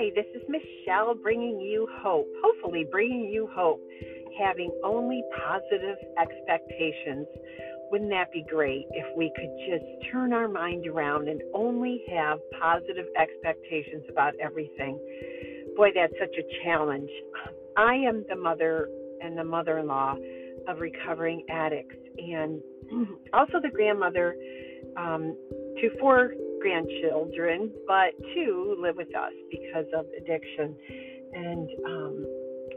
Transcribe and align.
Hi, 0.00 0.08
this 0.16 0.24
is 0.34 0.40
Michelle 0.48 1.14
bringing 1.14 1.60
you 1.60 1.86
hope. 2.00 2.26
Hopefully, 2.42 2.86
bringing 2.90 3.28
you 3.28 3.46
hope. 3.52 3.82
Having 4.42 4.70
only 4.82 5.22
positive 5.46 5.98
expectations. 6.18 7.26
Wouldn't 7.90 8.08
that 8.08 8.32
be 8.32 8.42
great 8.50 8.86
if 8.92 9.04
we 9.14 9.30
could 9.36 9.50
just 9.68 9.84
turn 10.10 10.32
our 10.32 10.48
mind 10.48 10.86
around 10.86 11.28
and 11.28 11.42
only 11.52 12.02
have 12.10 12.38
positive 12.58 13.04
expectations 13.20 14.04
about 14.08 14.32
everything? 14.42 14.98
Boy, 15.76 15.90
that's 15.94 16.14
such 16.18 16.34
a 16.34 16.64
challenge. 16.64 17.10
I 17.76 17.96
am 17.96 18.24
the 18.26 18.36
mother 18.36 18.88
and 19.20 19.36
the 19.36 19.44
mother 19.44 19.80
in 19.80 19.88
law 19.88 20.16
of 20.66 20.78
recovering 20.78 21.44
addicts 21.50 21.96
and 22.16 22.62
also 23.34 23.60
the 23.62 23.68
grandmother 23.68 24.34
um, 24.96 25.36
to 25.78 25.90
four 26.00 26.32
grandchildren, 26.60 27.72
but 27.86 28.12
two 28.34 28.76
live 28.80 28.96
with 28.96 29.14
us 29.14 29.32
because 29.50 29.86
of 29.96 30.06
addiction. 30.16 30.76
And 31.32 31.68
um, 31.86 32.26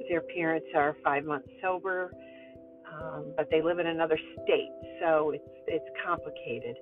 their 0.10 0.22
parents 0.22 0.68
are 0.76 0.96
five 1.04 1.26
months 1.26 1.48
sober, 1.62 2.12
um, 2.92 3.34
but 3.36 3.48
they 3.50 3.62
live 3.62 3.80
in 3.80 3.88
another 3.88 4.18
state, 4.44 4.70
so 5.02 5.32
it's 5.32 5.44
it's 5.68 5.86
complicated. 6.06 6.76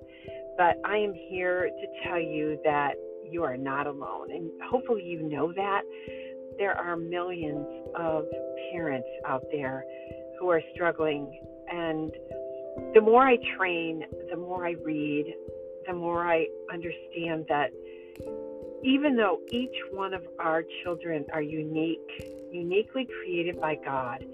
But 0.58 0.76
I 0.84 0.96
am 0.96 1.14
here 1.14 1.70
to 1.70 2.08
tell 2.08 2.20
you 2.20 2.58
that 2.64 2.94
you 3.30 3.42
are 3.42 3.56
not 3.56 3.86
alone, 3.86 4.30
and 4.30 4.50
hopefully 4.70 5.02
you 5.04 5.22
know 5.22 5.52
that. 5.52 5.82
There 6.58 6.76
are 6.76 6.96
millions 6.96 7.66
of 7.96 8.26
parents 8.70 9.08
out 9.26 9.44
there 9.50 9.84
who 10.38 10.50
are 10.50 10.60
struggling, 10.74 11.40
and 11.70 12.12
the 12.94 13.00
more 13.00 13.26
I 13.26 13.38
train, 13.56 14.04
the 14.30 14.36
more 14.36 14.66
I 14.66 14.74
read, 14.84 15.32
the 15.86 15.94
more 15.94 16.26
I 16.26 16.46
understand 16.72 17.46
that 17.48 17.70
even 18.84 19.16
though 19.16 19.40
each 19.50 19.76
one 19.92 20.12
of 20.12 20.22
our 20.38 20.64
children 20.82 21.24
are 21.32 21.42
unique, 21.42 22.50
uniquely 22.50 23.06
created 23.20 23.60
by 23.60 23.76
God, 23.84 24.24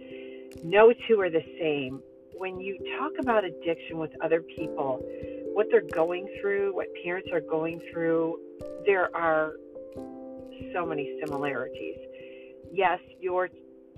no 0.63 0.93
two 1.07 1.21
are 1.21 1.31
the 1.31 1.45
same. 1.61 2.03
When 2.35 2.61
you 2.61 2.79
talk 2.99 3.13
about 3.21 3.45
addiction 3.45 3.99
with 3.99 4.11
other 4.23 4.41
people, 4.41 5.01
what 5.53 5.67
they're 5.71 5.81
going 5.93 6.29
through, 6.41 6.75
what 6.75 6.87
parents 7.03 7.29
are 7.33 7.41
going 7.41 7.81
through, 7.93 8.39
there 8.87 9.15
are 9.15 9.55
so 10.73 10.87
many 10.87 11.19
similarities. 11.25 11.97
Yes, 12.73 13.01
your 13.21 13.51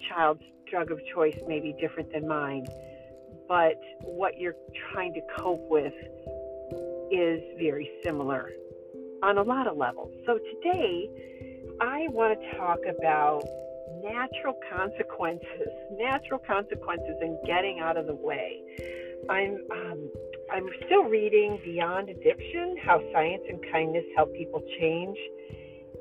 child's 0.08 0.42
drug 0.70 0.90
of 0.90 1.00
choice 1.14 1.36
may 1.46 1.60
be 1.60 1.74
different 1.80 2.12
than 2.12 2.26
mine, 2.26 2.66
but 3.48 3.80
what 4.02 4.38
you're 4.38 4.56
trying 4.92 5.12
to 5.14 5.20
cope 5.36 5.68
with 5.68 5.92
is 7.10 7.40
very 7.58 7.90
similar 8.04 8.50
on 9.22 9.38
a 9.38 9.42
lot 9.42 9.66
of 9.66 9.76
levels. 9.76 10.12
So 10.26 10.38
today, 10.38 11.10
I 11.80 12.08
want 12.08 12.38
to 12.40 12.56
talk 12.56 12.78
about 12.88 13.42
natural 14.02 14.54
consequences, 14.72 15.68
natural 15.98 16.38
consequences, 16.38 17.16
and 17.20 17.36
getting 17.46 17.80
out 17.80 17.96
of 17.96 18.06
the 18.06 18.14
way. 18.14 18.62
I'm 19.28 19.58
um, 19.70 20.10
I'm 20.52 20.68
still 20.86 21.04
reading 21.04 21.58
Beyond 21.64 22.08
Addiction: 22.08 22.76
How 22.82 23.00
Science 23.12 23.42
and 23.48 23.60
Kindness 23.72 24.04
Help 24.16 24.32
People 24.34 24.62
Change, 24.80 25.18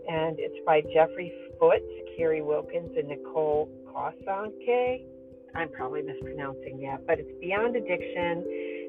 and 0.08 0.38
it's 0.40 0.66
by 0.66 0.82
Jeffrey 0.94 1.34
Foote, 1.60 1.82
Carrie 2.16 2.42
Wilkins, 2.42 2.92
and 2.98 3.10
Nicole 3.10 3.70
Kosanke. 3.88 5.06
I'm 5.56 5.70
probably 5.70 6.04
mispronouncing 6.04 6.80
that, 6.82 7.06
but 7.08 7.20
it's 7.20 7.32
Beyond 7.42 7.76
Addiction 7.76 8.46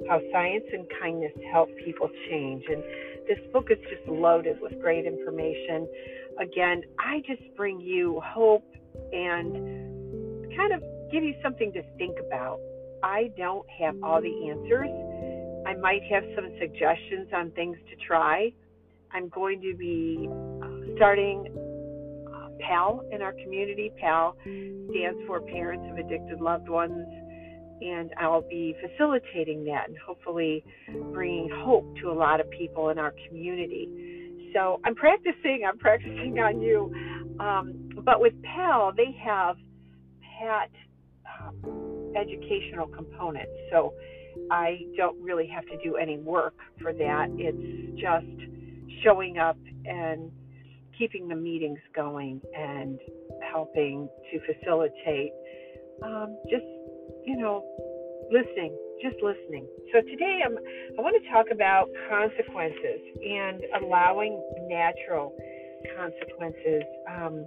how 0.08 0.20
science 0.32 0.64
and 0.72 0.86
kindness 1.00 1.32
help 1.52 1.68
people 1.84 2.08
change. 2.28 2.64
And 2.68 2.82
this 3.28 3.38
book 3.52 3.66
is 3.70 3.78
just 3.90 4.08
loaded 4.08 4.56
with 4.60 4.72
great 4.80 5.06
information. 5.06 5.88
Again, 6.40 6.82
I 6.98 7.22
just 7.26 7.42
bring 7.56 7.80
you 7.80 8.20
hope 8.24 8.64
and 9.12 10.56
kind 10.56 10.72
of 10.72 10.82
give 11.12 11.22
you 11.22 11.34
something 11.42 11.72
to 11.72 11.82
think 11.98 12.18
about. 12.26 12.60
I 13.02 13.30
don't 13.36 13.66
have 13.78 13.96
all 14.02 14.20
the 14.20 14.50
answers. 14.50 14.90
I 15.66 15.74
might 15.74 16.02
have 16.10 16.24
some 16.34 16.50
suggestions 16.58 17.28
on 17.34 17.50
things 17.52 17.76
to 17.90 17.96
try. 18.06 18.52
I'm 19.12 19.28
going 19.28 19.60
to 19.60 19.74
be 19.76 20.28
uh, 20.62 20.96
starting 20.96 21.46
uh, 22.32 22.48
PAL 22.60 23.04
in 23.10 23.22
our 23.22 23.32
community. 23.32 23.92
PAL 24.00 24.36
stands 24.42 25.20
for 25.26 25.40
Parents 25.40 25.84
of 25.90 25.98
Addicted 25.98 26.40
Loved 26.40 26.68
Ones 26.68 27.06
and 27.80 28.10
I'll 28.18 28.46
be 28.48 28.74
facilitating 28.80 29.64
that 29.64 29.88
and 29.88 29.96
hopefully 30.06 30.64
bringing 31.12 31.50
hope 31.64 31.96
to 32.02 32.10
a 32.10 32.14
lot 32.14 32.40
of 32.40 32.50
people 32.50 32.90
in 32.90 32.98
our 32.98 33.14
community. 33.28 33.88
So 34.54 34.80
I'm 34.84 34.94
practicing, 34.94 35.62
I'm 35.66 35.78
practicing 35.78 36.38
on 36.38 36.60
you. 36.60 36.92
Um, 37.38 37.90
but 38.04 38.20
with 38.20 38.34
PAL, 38.42 38.92
they 38.96 39.16
have 39.24 39.56
PAT 40.38 40.70
um, 41.40 42.12
educational 42.16 42.86
components. 42.86 43.52
So 43.70 43.94
I 44.50 44.80
don't 44.96 45.20
really 45.22 45.46
have 45.46 45.64
to 45.66 45.76
do 45.82 45.96
any 45.96 46.18
work 46.18 46.54
for 46.82 46.92
that. 46.92 47.26
It's 47.36 48.00
just 48.00 49.02
showing 49.04 49.38
up 49.38 49.56
and 49.86 50.30
keeping 50.98 51.28
the 51.28 51.34
meetings 51.34 51.78
going 51.94 52.40
and 52.56 52.98
helping 53.52 54.08
to 54.30 54.40
facilitate 54.40 55.32
um, 56.02 56.36
just 56.50 56.64
you 57.24 57.36
know, 57.36 57.64
listening, 58.30 58.76
just 59.02 59.16
listening. 59.22 59.66
So 59.92 60.00
today 60.00 60.40
I'm, 60.44 60.56
I 60.98 61.02
want 61.02 61.20
to 61.22 61.30
talk 61.30 61.46
about 61.52 61.88
consequences 62.08 63.00
and 63.24 63.62
allowing 63.82 64.40
natural 64.68 65.34
consequences. 65.96 66.82
Um, 67.10 67.46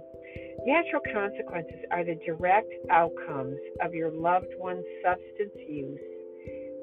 natural 0.66 1.02
consequences 1.12 1.80
are 1.90 2.04
the 2.04 2.16
direct 2.26 2.72
outcomes 2.90 3.58
of 3.82 3.94
your 3.94 4.10
loved 4.10 4.52
one's 4.58 4.84
substance 5.02 5.54
use 5.68 6.00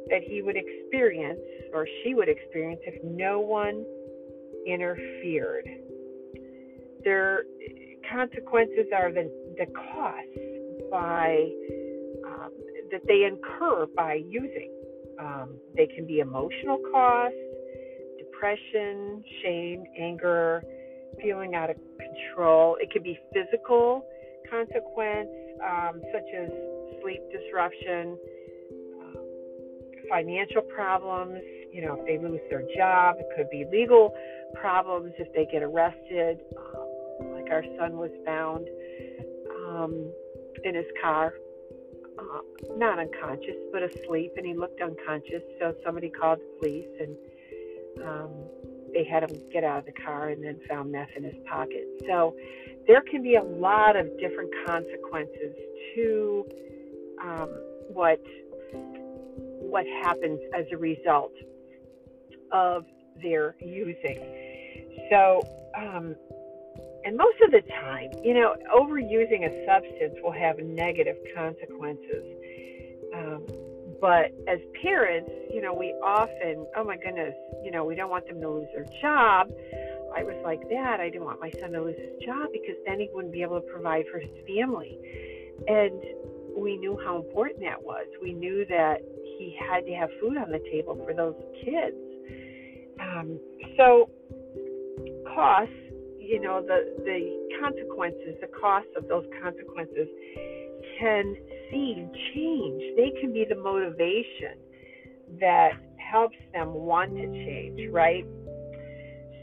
that 0.09 0.21
he 0.23 0.41
would 0.41 0.57
experience 0.57 1.39
or 1.73 1.87
she 2.03 2.13
would 2.13 2.27
experience 2.27 2.81
if 2.85 3.01
no 3.03 3.39
one 3.39 3.85
interfered. 4.67 5.67
Their 7.03 7.43
consequences 8.11 8.87
are 8.93 9.11
the, 9.11 9.31
the 9.57 9.65
costs 9.67 10.51
by 10.91 11.49
that 12.91 13.01
they 13.07 13.25
incur 13.25 13.87
by 13.95 14.15
using. 14.27 14.71
Um, 15.19 15.57
they 15.75 15.87
can 15.87 16.05
be 16.05 16.19
emotional 16.19 16.79
costs, 16.91 17.37
depression, 18.17 19.23
shame, 19.43 19.83
anger, 19.99 20.63
feeling 21.21 21.55
out 21.55 21.69
of 21.69 21.75
control. 21.97 22.77
It 22.79 22.91
could 22.91 23.03
be 23.03 23.19
physical 23.33 24.03
consequence, 24.49 25.29
um, 25.63 26.01
such 26.11 26.27
as 26.35 26.49
sleep 27.01 27.21
disruption, 27.31 28.17
financial 30.11 30.61
problems. 30.61 31.41
You 31.71 31.85
know, 31.85 31.95
if 31.97 32.05
they 32.05 32.17
lose 32.17 32.41
their 32.49 32.63
job, 32.75 33.15
it 33.19 33.27
could 33.35 33.49
be 33.49 33.65
legal 33.71 34.13
problems 34.53 35.13
if 35.17 35.33
they 35.33 35.47
get 35.51 35.63
arrested. 35.63 36.39
Um, 36.57 37.33
like 37.33 37.49
our 37.49 37.63
son 37.79 37.97
was 37.97 38.11
found 38.25 38.67
um, 39.65 40.11
in 40.63 40.75
his 40.75 40.85
car 41.01 41.33
uh, 42.19 42.41
not 42.77 42.99
unconscious, 42.99 43.55
but 43.71 43.83
asleep, 43.83 44.33
and 44.37 44.45
he 44.45 44.53
looked 44.53 44.81
unconscious. 44.81 45.43
So 45.59 45.75
somebody 45.83 46.09
called 46.09 46.39
the 46.39 46.59
police, 46.59 46.87
and 46.99 47.15
um, 48.07 48.31
they 48.93 49.03
had 49.03 49.23
him 49.23 49.41
get 49.51 49.63
out 49.63 49.79
of 49.79 49.85
the 49.85 49.93
car, 49.93 50.29
and 50.29 50.43
then 50.43 50.59
found 50.69 50.91
meth 50.91 51.09
in 51.15 51.23
his 51.23 51.35
pocket. 51.49 51.87
So 52.07 52.35
there 52.87 53.01
can 53.01 53.21
be 53.21 53.35
a 53.35 53.43
lot 53.43 53.95
of 53.95 54.07
different 54.19 54.51
consequences 54.65 55.55
to 55.95 56.45
um, 57.21 57.49
what 57.87 58.21
what 58.73 59.85
happens 60.03 60.39
as 60.53 60.65
a 60.71 60.77
result 60.77 61.31
of 62.51 62.85
their 63.21 63.55
using. 63.59 64.19
So 65.09 65.41
um, 65.77 66.15
and 67.03 67.17
most 67.17 67.37
of 67.43 67.51
the 67.51 67.61
time, 67.61 68.09
you 68.23 68.33
know, 68.33 68.55
overusing 68.73 69.45
a 69.45 69.65
substance 69.65 70.15
will 70.23 70.31
have 70.31 70.57
negative 70.59 71.17
consequences. 71.35 72.25
Um, 73.15 73.45
but 73.99 74.33
as 74.47 74.59
parents, 74.81 75.29
you 75.53 75.61
know, 75.61 75.73
we 75.73 75.93
often, 76.03 76.65
oh 76.75 76.83
my 76.83 76.97
goodness, 76.97 77.35
you 77.63 77.71
know, 77.71 77.85
we 77.85 77.95
don't 77.95 78.09
want 78.09 78.27
them 78.27 78.41
to 78.41 78.49
lose 78.49 78.67
their 78.73 78.85
job. 79.01 79.51
I 80.15 80.23
was 80.23 80.35
like 80.43 80.67
that. 80.69 80.99
I 80.99 81.09
didn't 81.09 81.25
want 81.25 81.39
my 81.39 81.51
son 81.59 81.71
to 81.71 81.81
lose 81.81 81.97
his 81.97 82.25
job 82.25 82.49
because 82.51 82.75
then 82.85 82.99
he 82.99 83.09
wouldn't 83.13 83.33
be 83.33 83.43
able 83.43 83.61
to 83.61 83.67
provide 83.67 84.05
for 84.11 84.19
his 84.19 84.31
family. 84.47 84.97
And 85.67 86.01
we 86.57 86.77
knew 86.77 86.99
how 87.03 87.15
important 87.17 87.61
that 87.61 87.81
was. 87.81 88.07
We 88.21 88.33
knew 88.33 88.65
that 88.65 89.01
he 89.37 89.55
had 89.57 89.85
to 89.85 89.93
have 89.93 90.09
food 90.19 90.37
on 90.37 90.51
the 90.51 90.59
table 90.71 90.99
for 91.05 91.13
those 91.13 91.35
kids. 91.63 91.95
Um, 92.99 93.39
so, 93.77 94.09
costs 95.33 95.73
you 96.21 96.39
know 96.39 96.61
the 96.61 97.01
the 97.03 97.57
consequences, 97.59 98.35
the 98.41 98.47
cost 98.59 98.87
of 98.95 99.07
those 99.07 99.25
consequences 99.41 100.07
can 100.99 101.35
see 101.69 102.07
change. 102.33 102.81
They 102.95 103.11
can 103.19 103.33
be 103.33 103.45
the 103.47 103.55
motivation 103.55 104.59
that 105.39 105.71
helps 105.97 106.37
them 106.53 106.73
want 106.73 107.15
to 107.15 107.25
change, 107.25 107.91
right? 107.91 108.25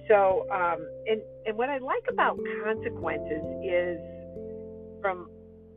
So, 0.08 0.46
um, 0.52 0.86
and 1.06 1.20
and 1.46 1.56
what 1.56 1.68
I 1.68 1.78
like 1.78 2.04
about 2.10 2.38
consequences 2.64 3.42
is, 3.64 3.98
from 5.02 5.28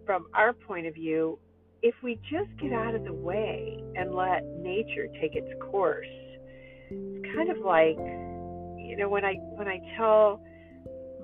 from 0.05 0.27
our 0.33 0.53
point 0.53 0.87
of 0.87 0.93
view, 0.93 1.39
if 1.81 1.95
we 2.03 2.15
just 2.29 2.49
get 2.61 2.73
out 2.73 2.95
of 2.95 3.03
the 3.03 3.13
way 3.13 3.83
and 3.95 4.13
let 4.13 4.45
nature 4.59 5.07
take 5.19 5.35
its 5.35 5.51
course, 5.71 6.05
it's 6.89 7.35
kind 7.35 7.49
of 7.49 7.57
like, 7.57 7.97
you 8.77 8.95
know, 8.97 9.09
when 9.09 9.25
I 9.25 9.35
when 9.55 9.67
I 9.67 9.79
tell 9.97 10.41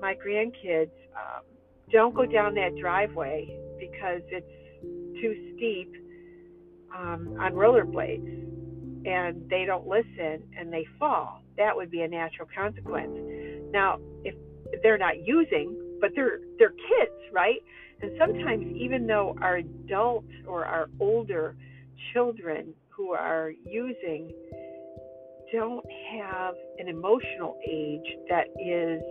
my 0.00 0.14
grandkids, 0.14 0.90
um, 1.16 1.42
don't 1.90 2.14
go 2.14 2.26
down 2.26 2.54
that 2.54 2.76
driveway 2.80 3.48
because 3.78 4.22
it's 4.28 4.46
too 5.20 5.54
steep 5.56 5.92
um, 6.96 7.36
on 7.40 7.52
rollerblades 7.52 8.48
and 9.06 9.48
they 9.48 9.64
don't 9.64 9.86
listen 9.86 10.42
and 10.58 10.72
they 10.72 10.86
fall, 10.98 11.42
that 11.56 11.74
would 11.74 11.90
be 11.90 12.02
a 12.02 12.08
natural 12.08 12.48
consequence. 12.54 13.12
Now, 13.72 13.98
if 14.24 14.34
they're 14.82 14.98
not 14.98 15.26
using, 15.26 15.76
but 16.00 16.10
they're 16.14 16.40
they're 16.58 16.70
kids, 16.70 17.16
right? 17.32 17.60
And 18.00 18.12
sometimes 18.18 18.64
even 18.76 19.06
though 19.06 19.36
our 19.40 19.56
adult 19.56 20.24
or 20.46 20.64
our 20.64 20.88
older 21.00 21.56
children 22.12 22.74
who 22.88 23.10
are 23.10 23.52
using 23.64 24.30
don't 25.52 25.84
have 26.12 26.54
an 26.78 26.88
emotional 26.88 27.58
age 27.68 28.06
that 28.28 28.46
is 28.60 29.02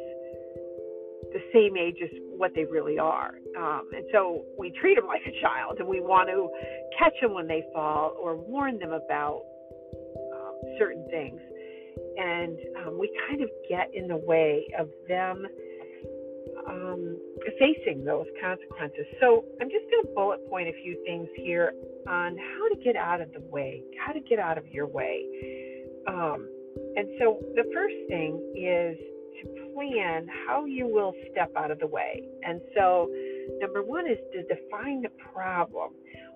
the 1.38 1.46
same 1.54 1.78
age 1.78 1.98
as 2.04 2.10
what 2.38 2.52
they 2.56 2.66
really 2.66 2.98
are. 2.98 3.36
Um, 3.58 3.90
and 3.94 4.06
so 4.12 4.44
we 4.58 4.72
treat 4.82 4.96
them 4.96 5.08
like 5.16 5.22
a 5.28 5.42
child 5.42 5.78
and 5.80 5.88
we 5.88 6.02
want 6.02 6.30
to 6.30 6.50
catch 6.98 7.14
them 7.22 7.34
when 7.34 7.48
they 7.48 7.64
fall 7.74 8.16
or 8.20 8.36
warn 8.36 8.80
them 8.80 8.92
about 8.92 9.44
certain 10.78 11.06
things. 11.10 11.40
And 12.18 12.58
um, 12.82 13.00
we 13.00 13.10
kind 13.30 13.42
of 13.42 13.50
get 13.70 13.92
in 13.94 14.08
the 14.08 14.18
way 14.18 14.68
of 14.78 14.90
them 15.08 15.46
um, 16.68 17.18
facing 17.60 18.04
those 18.04 18.26
consequences. 18.42 19.06
So 19.22 19.46
I'm 19.62 19.70
just 19.70 19.86
going 19.92 20.06
to 20.06 20.12
bullet 20.14 20.48
point 20.50 20.68
a 20.68 20.74
few 20.84 21.02
things 21.06 21.28
here 21.36 21.74
on 22.08 22.38
how 22.38 22.76
to 22.76 22.84
get 22.84 22.96
out 22.96 23.22
of 23.22 23.32
the 23.34 23.42
way, 23.52 23.84
how 24.06 24.14
to 24.14 24.20
get 24.20 24.40
out 24.40 24.58
of 24.58 24.68
your 24.68 24.88
way. 24.88 25.26
Um, 26.08 26.50
and 26.96 27.08
so 27.20 27.40
the 27.56 27.64
first 27.74 27.96
thing 28.10 28.38
is 28.56 28.98
to 29.42 29.72
plan 29.74 30.28
how 30.48 30.66
you 30.66 30.88
will 30.88 31.14
step 31.32 31.52
out 31.56 31.72
of 31.72 31.80
the 31.80 31.88
way. 31.88 32.24
And 32.44 32.62
so 32.76 33.10
number 33.60 33.84
one 33.84 34.08
is 34.08 34.18
to 34.34 34.44
define 34.44 35.02
the 35.02 35.12
problem. 35.34 35.92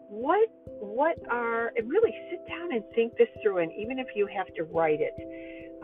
What 0.10 0.50
what 0.80 1.18
are 1.30 1.72
and 1.78 1.90
really 1.90 2.14
sit 2.30 2.46
down 2.48 2.74
and 2.74 2.84
think 2.94 3.16
this 3.18 3.30
through 3.42 3.60
and 3.60 3.72
even 3.72 3.98
if 3.98 4.08
you 4.14 4.28
have 4.28 4.54
to 4.56 4.64
write 4.64 5.00
it 5.00 5.16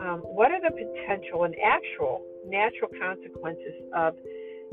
um, 0.00 0.20
what 0.20 0.50
are 0.52 0.60
the 0.60 0.70
potential 0.70 1.44
and 1.44 1.54
actual 1.64 2.22
natural 2.46 2.90
consequences 3.00 3.74
of 3.94 4.14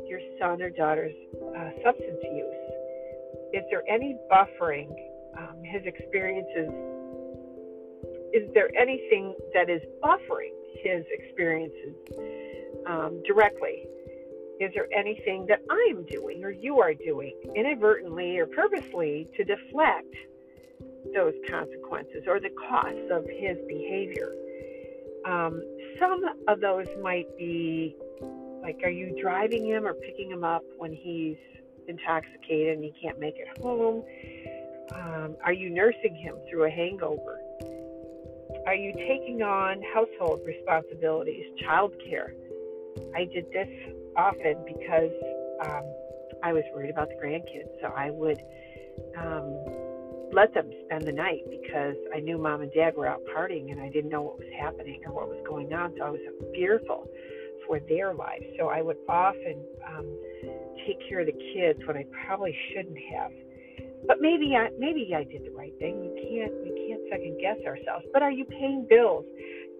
your 0.08 0.20
son 0.40 0.62
or 0.62 0.70
daughter's 0.70 1.16
uh, 1.58 1.70
substance 1.84 2.22
use? 2.22 2.66
Is 3.54 3.64
there 3.72 3.84
any 3.90 4.18
buffering 4.32 4.90
um, 5.38 5.64
his 5.64 5.82
experiences? 5.86 6.70
Is 8.34 8.50
there 8.54 8.70
anything 8.78 9.34
that 9.54 9.70
is 9.70 9.82
buffering 10.04 10.54
his 10.84 11.06
experiences 11.12 11.96
um, 12.88 13.22
directly 13.26 13.88
is 14.60 14.72
there 14.74 14.88
anything 14.96 15.46
that 15.48 15.62
I'm 15.70 16.06
doing 16.06 16.44
or 16.44 16.52
you 16.52 16.80
are 16.80 16.94
doing 16.94 17.36
inadvertently 17.56 18.38
or 18.38 18.46
purposely 18.46 19.28
to 19.36 19.44
deflect 19.44 20.16
those 21.14 21.34
consequences 21.50 22.24
or 22.28 22.40
the 22.40 22.52
costs 22.70 23.10
of 23.12 23.26
his 23.26 23.58
behavior? 23.68 24.32
Um, 25.26 25.62
some 26.00 26.24
of 26.48 26.62
those 26.62 26.88
might 27.02 27.36
be 27.38 27.98
like, 28.62 28.80
are 28.84 28.90
you 28.90 29.18
driving 29.22 29.66
him 29.66 29.86
or 29.86 29.94
picking 29.94 30.32
him 30.32 30.44
up 30.44 30.64
when 30.78 30.94
he's 30.94 31.38
intoxicated 31.88 32.76
and 32.76 32.84
he 32.84 32.94
can't 33.02 33.20
make 33.20 33.36
it 33.36 33.62
home? 33.62 34.04
Um, 34.94 35.36
are 35.44 35.54
you 35.54 35.70
nursing 35.70 36.16
him 36.16 36.36
through 36.50 36.66
a 36.66 36.70
hangover? 36.70 37.40
Are 38.66 38.76
you 38.76 38.94
taking 38.94 39.44
on 39.44 39.82
household 39.94 40.42
responsibilities, 40.46 41.46
childcare? 41.62 42.34
I 43.16 43.26
did 43.26 43.46
this 43.54 43.70
often 44.18 44.66
because 44.66 45.12
um, 45.62 45.84
I 46.44 46.52
was 46.52 46.64
worried 46.74 46.90
about 46.90 47.10
the 47.10 47.16
grandkids. 47.16 47.70
So 47.82 47.94
I 47.96 48.10
would 48.10 48.42
um, 49.18 49.54
let 50.34 50.54
them 50.54 50.72
spend 50.86 51.06
the 51.06 51.12
night 51.12 51.42
because 51.50 51.96
I 52.14 52.20
knew 52.20 52.40
mom 52.40 52.62
and 52.62 52.72
dad 52.74 52.96
were 52.98 53.08
out 53.08 53.22
partying 53.36 53.72
and 53.72 53.80
I 53.80 53.90
didn't 53.90 54.10
know 54.10 54.24
what 54.24 54.40
was 54.40 54.50
happening 54.60 55.02
or 55.06 55.14
what 55.14 55.30
was 55.30 55.44
going 55.48 55.72
on. 55.72 55.94
So 55.98 56.04
I 56.04 56.10
was 56.10 56.22
fearful 56.56 57.08
for 57.68 57.80
their 57.88 58.14
lives. 58.16 58.46
So 58.58 58.70
I 58.70 58.82
would 58.82 58.98
often 59.08 59.62
um, 59.88 60.08
take 60.88 60.98
care 61.08 61.20
of 61.22 61.28
the 61.28 61.38
kids 61.54 61.80
when 61.86 61.98
I 61.98 62.06
probably 62.26 62.56
shouldn't 62.74 62.98
have. 63.14 63.32
But 64.08 64.18
maybe 64.22 64.56
I 64.56 64.70
maybe 64.78 65.10
I 65.16 65.24
did 65.24 65.46
the 65.46 65.56
right 65.58 65.74
thing. 65.80 65.98
You 66.04 66.14
can't 66.14 66.54
can't 66.62 66.75
second 67.10 67.40
guess 67.40 67.58
ourselves. 67.66 68.06
But 68.14 68.22
are 68.22 68.32
you 68.32 68.46
paying 68.46 68.88
bills, 68.90 69.26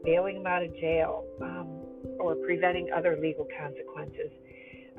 bailing 0.04 0.36
them 0.36 0.48
out 0.48 0.64
of 0.64 0.74
jail? 0.76 1.26
Um, 1.42 1.86
or 2.20 2.36
preventing 2.36 2.90
other 2.96 3.18
legal 3.22 3.48
consequences? 3.60 4.32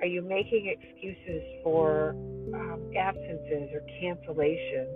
Are 0.01 0.07
you 0.07 0.23
making 0.23 0.69
excuses 0.69 1.43
for 1.63 2.11
um, 2.55 2.83
absences 2.97 3.71
or 3.73 3.83
cancellations? 4.03 4.95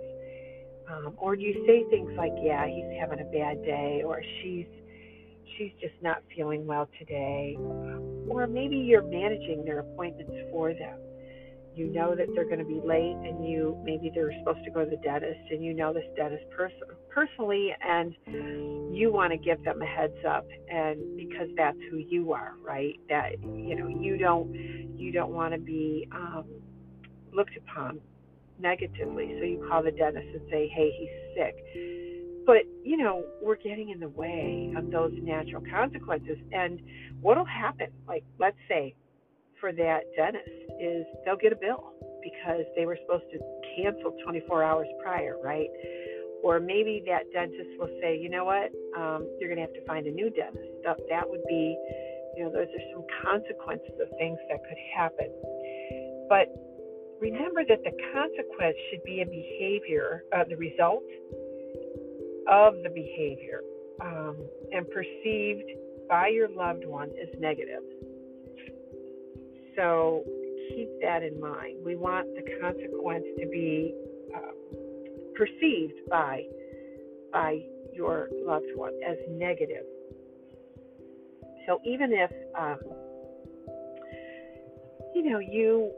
Um, 0.89 1.15
or 1.17 1.35
do 1.35 1.41
you 1.41 1.65
say 1.65 1.83
things 1.89 2.11
like, 2.17 2.33
"Yeah, 2.41 2.67
he's 2.67 2.99
having 2.99 3.19
a 3.19 3.31
bad 3.31 3.63
day," 3.63 4.03
or 4.05 4.21
"She's 4.41 4.67
she's 5.57 5.71
just 5.79 5.95
not 6.01 6.21
feeling 6.35 6.65
well 6.67 6.87
today," 6.99 7.55
um, 7.57 8.27
or 8.29 8.45
maybe 8.47 8.77
you're 8.77 9.03
managing 9.03 9.63
their 9.65 9.79
appointments 9.79 10.33
for 10.51 10.73
them 10.73 10.99
you 11.75 11.87
know 11.87 12.15
that 12.15 12.27
they're 12.35 12.45
going 12.45 12.59
to 12.59 12.65
be 12.65 12.81
late 12.85 13.15
and 13.15 13.47
you 13.47 13.77
maybe 13.83 14.11
they're 14.13 14.33
supposed 14.39 14.63
to 14.65 14.71
go 14.71 14.83
to 14.83 14.89
the 14.89 14.97
dentist 14.97 15.39
and 15.49 15.63
you 15.63 15.73
know 15.73 15.93
this 15.93 16.03
dentist 16.17 16.43
pers- 16.55 16.71
personally 17.09 17.73
and 17.81 18.15
you 18.93 19.11
want 19.11 19.31
to 19.31 19.37
give 19.37 19.63
them 19.63 19.81
a 19.81 19.85
heads 19.85 20.17
up 20.27 20.45
and 20.69 21.17
because 21.17 21.47
that's 21.55 21.77
who 21.89 21.97
you 21.97 22.33
are 22.33 22.53
right? 22.63 22.99
That 23.09 23.39
you 23.41 23.75
know 23.75 23.87
you 23.87 24.17
don't 24.17 24.53
you 24.97 25.11
don't 25.11 25.31
want 25.31 25.53
to 25.53 25.59
be 25.59 26.07
um 26.13 26.45
looked 27.33 27.55
upon 27.57 27.99
negatively. 28.59 29.35
So 29.39 29.45
you 29.45 29.65
call 29.69 29.83
the 29.83 29.91
dentist 29.91 30.27
and 30.33 30.41
say 30.49 30.71
hey 30.75 30.91
he's 30.97 31.35
sick. 31.37 31.55
But 32.45 32.63
you 32.83 32.97
know 32.97 33.23
we're 33.41 33.55
getting 33.55 33.89
in 33.89 33.99
the 33.99 34.09
way 34.09 34.73
of 34.75 34.91
those 34.91 35.13
natural 35.21 35.63
consequences. 35.71 36.37
And 36.51 36.81
what'll 37.21 37.45
happen? 37.45 37.87
Like 38.07 38.23
let's 38.39 38.57
say 38.67 38.93
for 39.61 39.71
that 39.71 40.01
dentist 40.17 40.49
is 40.81 41.05
they'll 41.23 41.37
get 41.37 41.53
a 41.53 41.55
bill 41.55 41.93
because 42.21 42.65
they 42.75 42.85
were 42.85 42.97
supposed 43.05 43.29
to 43.31 43.39
cancel 43.77 44.11
24 44.25 44.63
hours 44.63 44.87
prior, 45.01 45.37
right? 45.43 45.69
Or 46.43 46.59
maybe 46.59 47.03
that 47.05 47.31
dentist 47.31 47.69
will 47.77 47.93
say, 48.01 48.17
you 48.17 48.29
know 48.29 48.45
what, 48.45 48.73
um, 48.97 49.29
you're 49.39 49.47
going 49.47 49.61
to 49.61 49.65
have 49.69 49.73
to 49.73 49.85
find 49.85 50.07
a 50.07 50.11
new 50.11 50.29
dentist. 50.31 50.73
That, 50.83 50.97
that 51.09 51.29
would 51.29 51.45
be, 51.47 51.77
you 52.35 52.43
know, 52.43 52.51
those 52.51 52.67
are 52.67 52.85
some 52.91 53.05
consequences 53.23 53.93
of 54.01 54.09
things 54.17 54.37
that 54.49 54.59
could 54.67 54.81
happen. 54.97 55.29
But 56.27 56.49
remember 57.21 57.63
that 57.69 57.83
the 57.83 57.93
consequence 58.13 58.75
should 58.89 59.03
be 59.03 59.21
a 59.21 59.25
behavior, 59.25 60.25
uh, 60.35 60.43
the 60.49 60.57
result 60.57 61.05
of 62.49 62.73
the 62.81 62.89
behavior, 62.89 63.61
um, 64.01 64.37
and 64.71 64.89
perceived 64.89 65.69
by 66.09 66.27
your 66.27 66.49
loved 66.49 66.85
one 66.85 67.09
as 67.21 67.29
negative. 67.39 67.83
So 69.75 70.23
keep 70.69 70.89
that 71.01 71.23
in 71.23 71.39
mind. 71.39 71.77
We 71.85 71.95
want 71.95 72.27
the 72.35 72.43
consequence 72.61 73.25
to 73.39 73.47
be 73.47 73.93
uh, 74.35 74.51
perceived 75.35 76.09
by 76.09 76.43
by 77.31 77.59
your 77.93 78.27
loved 78.45 78.65
one 78.75 78.93
as 79.07 79.17
negative. 79.29 79.85
So 81.65 81.79
even 81.85 82.11
if 82.11 82.31
um, 82.57 82.79
you 85.15 85.29
know 85.29 85.39
you 85.39 85.91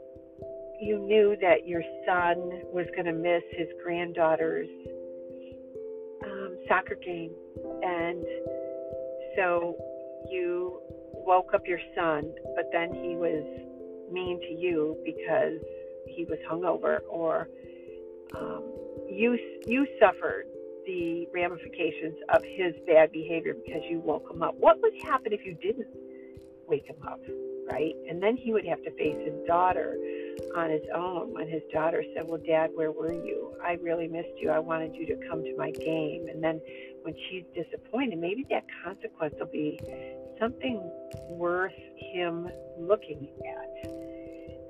you 0.80 0.98
knew 0.98 1.36
that 1.40 1.66
your 1.66 1.82
son 2.06 2.36
was 2.72 2.86
going 2.94 3.06
to 3.06 3.12
miss 3.12 3.42
his 3.56 3.68
granddaughter's 3.82 4.68
um, 6.24 6.56
soccer 6.68 6.96
game, 6.96 7.30
and 7.82 8.24
so 9.36 9.76
you 10.30 10.80
woke 11.26 11.54
up 11.54 11.66
your 11.66 11.80
son, 11.94 12.32
but 12.56 12.70
then 12.72 12.92
he 12.92 13.16
was 13.16 13.44
mean 14.12 14.40
to 14.40 14.54
you 14.54 14.96
because 15.04 15.60
he 16.06 16.24
was 16.24 16.38
hungover, 16.50 17.00
or 17.08 17.48
um, 18.36 18.62
you 19.08 19.38
you 19.66 19.86
suffered 20.00 20.46
the 20.86 21.26
ramifications 21.32 22.16
of 22.28 22.42
his 22.44 22.74
bad 22.86 23.10
behavior 23.10 23.54
because 23.64 23.82
you 23.88 24.00
woke 24.00 24.30
him 24.30 24.42
up. 24.42 24.54
What 24.58 24.80
would 24.82 24.92
happen 25.02 25.32
if 25.32 25.44
you 25.44 25.54
didn't 25.54 25.88
wake 26.68 26.86
him 26.86 26.96
up, 27.06 27.20
right? 27.70 27.94
And 28.08 28.22
then 28.22 28.36
he 28.36 28.52
would 28.52 28.66
have 28.66 28.82
to 28.82 28.90
face 28.92 29.16
his 29.24 29.46
daughter 29.46 29.96
on 30.56 30.70
his 30.70 30.82
own 30.94 31.32
when 31.32 31.48
his 31.48 31.62
daughter 31.72 32.04
said, 32.14 32.24
Well, 32.28 32.40
Dad, 32.44 32.70
where 32.74 32.92
were 32.92 33.12
you? 33.12 33.56
I 33.64 33.74
really 33.74 34.08
missed 34.08 34.36
you. 34.38 34.50
I 34.50 34.58
wanted 34.58 34.94
you 34.94 35.06
to 35.06 35.28
come 35.28 35.42
to 35.42 35.56
my 35.56 35.70
game. 35.70 36.26
And 36.28 36.42
then 36.42 36.60
when 37.02 37.14
she's 37.28 37.44
disappointed, 37.54 38.18
maybe 38.18 38.46
that 38.50 38.64
consequence 38.84 39.34
will 39.38 39.46
be 39.46 39.78
something 40.40 40.90
worth 41.30 41.72
him 42.12 42.48
looking 42.78 43.28
at. 43.46 43.90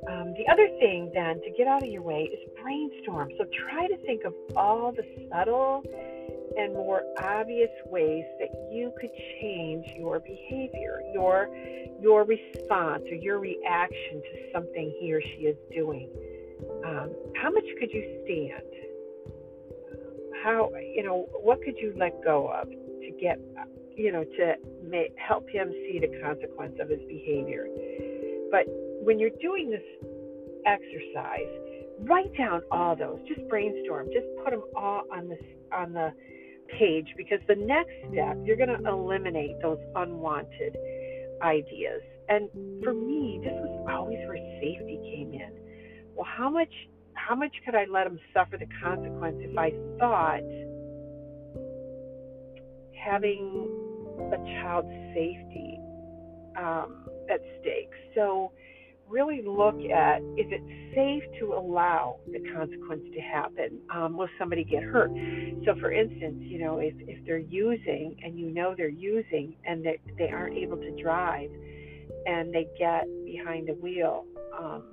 Um, 0.09 0.35
the 0.37 0.47
other 0.53 0.69
thing, 0.81 1.11
then, 1.15 1.41
to 1.41 1.51
get 1.57 1.67
out 1.67 1.83
of 1.83 1.89
your 1.89 2.03
way 2.03 2.29
is 2.31 2.39
brainstorm. 2.63 3.31
So 3.39 3.45
try 3.69 3.87
to 3.87 3.97
think 4.05 4.25
of 4.25 4.35
all 4.55 4.93
the 4.93 5.05
subtle 5.31 5.83
and 6.57 6.75
more 6.75 7.03
obvious 7.23 7.71
ways 7.87 8.25
that 8.39 8.51
you 8.71 8.93
could 9.01 9.11
change 9.41 9.85
your 9.97 10.21
behavior, 10.21 11.01
your 11.13 11.49
your 12.01 12.25
response 12.25 13.03
or 13.11 13.15
your 13.15 13.39
reaction 13.39 14.21
to 14.21 14.53
something 14.53 14.95
he 15.01 15.13
or 15.13 15.21
she 15.21 15.47
is 15.47 15.57
doing. 15.75 16.11
Um, 16.85 17.11
how 17.37 17.51
much 17.51 17.65
could 17.81 17.91
you 17.91 18.23
stand? 18.25 18.69
How 20.43 20.71
you 20.95 21.03
know 21.03 21.27
what 21.43 21.63
could 21.63 21.79
you 21.79 21.95
let 21.97 22.23
go 22.23 22.49
of 22.49 22.69
to 22.69 23.11
get 23.21 23.39
you 23.97 24.13
know 24.13 24.25
to 24.25 24.55
make, 24.83 25.15
help 25.17 25.49
him 25.49 25.71
see 25.71 25.99
the 26.01 26.21
consequence 26.23 26.75
of 26.81 26.89
his 26.89 27.01
behavior? 27.09 27.67
But 28.51 28.65
when 29.03 29.19
you're 29.19 29.37
doing 29.41 29.71
this 29.71 29.83
exercise, 30.67 31.51
write 32.01 32.37
down 32.37 32.63
all 32.71 32.97
those. 32.97 33.19
Just 33.29 33.47
brainstorm. 33.49 34.09
Just 34.13 34.27
put 34.43 34.51
them 34.51 34.63
all 34.77 35.03
on 35.13 35.29
the 35.29 35.39
on 35.73 35.93
the 35.93 36.13
page 36.79 37.09
because 37.17 37.39
the 37.47 37.57
next 37.57 37.93
step 38.11 38.39
you're 38.45 38.57
going 38.57 38.69
to 38.69 38.89
eliminate 38.89 39.61
those 39.63 39.79
unwanted 39.97 40.77
ideas. 41.43 42.01
And 42.29 42.49
for 42.83 42.95
me, 42.95 43.41
this 43.43 43.53
was 43.53 43.87
always 43.91 44.19
where 44.27 44.39
safety 44.61 44.99
came 45.15 45.35
in. 45.35 45.53
Well, 46.15 46.27
how 46.27 46.49
much 46.49 46.73
how 47.15 47.35
much 47.35 47.55
could 47.65 47.75
I 47.75 47.85
let 47.91 48.07
him 48.07 48.19
suffer 48.33 48.57
the 48.57 48.67
consequence 48.83 49.37
if 49.41 49.57
I 49.57 49.73
thought 49.99 50.43
having 53.05 53.84
a 54.19 54.39
child's 54.63 54.89
safety 55.15 55.79
um, 56.57 57.07
at 57.31 57.41
stake? 57.61 57.91
So 58.15 58.53
really 59.09 59.43
look 59.47 59.77
at 59.91 60.19
is 60.37 60.47
it 60.51 60.63
safe 60.95 61.23
to 61.41 61.53
allow 61.55 62.17
the 62.27 62.41
consequence 62.55 63.03
to 63.15 63.21
happen? 63.21 63.81
Um, 63.95 64.17
will 64.17 64.29
somebody 64.39 64.65
get 64.65 64.83
hurt? 64.83 65.11
So, 65.65 65.75
for 65.81 65.93
instance, 65.93 66.39
you 66.41 66.59
know, 66.59 66.79
if, 66.79 66.95
if 67.01 67.25
they're 67.27 67.39
using 67.39 68.17
and 68.23 68.39
you 68.39 68.51
know 68.51 68.75
they're 68.77 68.89
using 68.89 69.57
and 69.67 69.85
that 69.85 69.97
they 70.19 70.31
aren't 70.31 70.57
able 70.57 70.77
to 70.77 71.03
drive 71.03 71.51
and 72.27 72.53
they 72.53 72.67
get 72.79 73.05
behind 73.25 73.69
the 73.69 73.75
wheel, 73.75 74.25
um, 74.59 74.85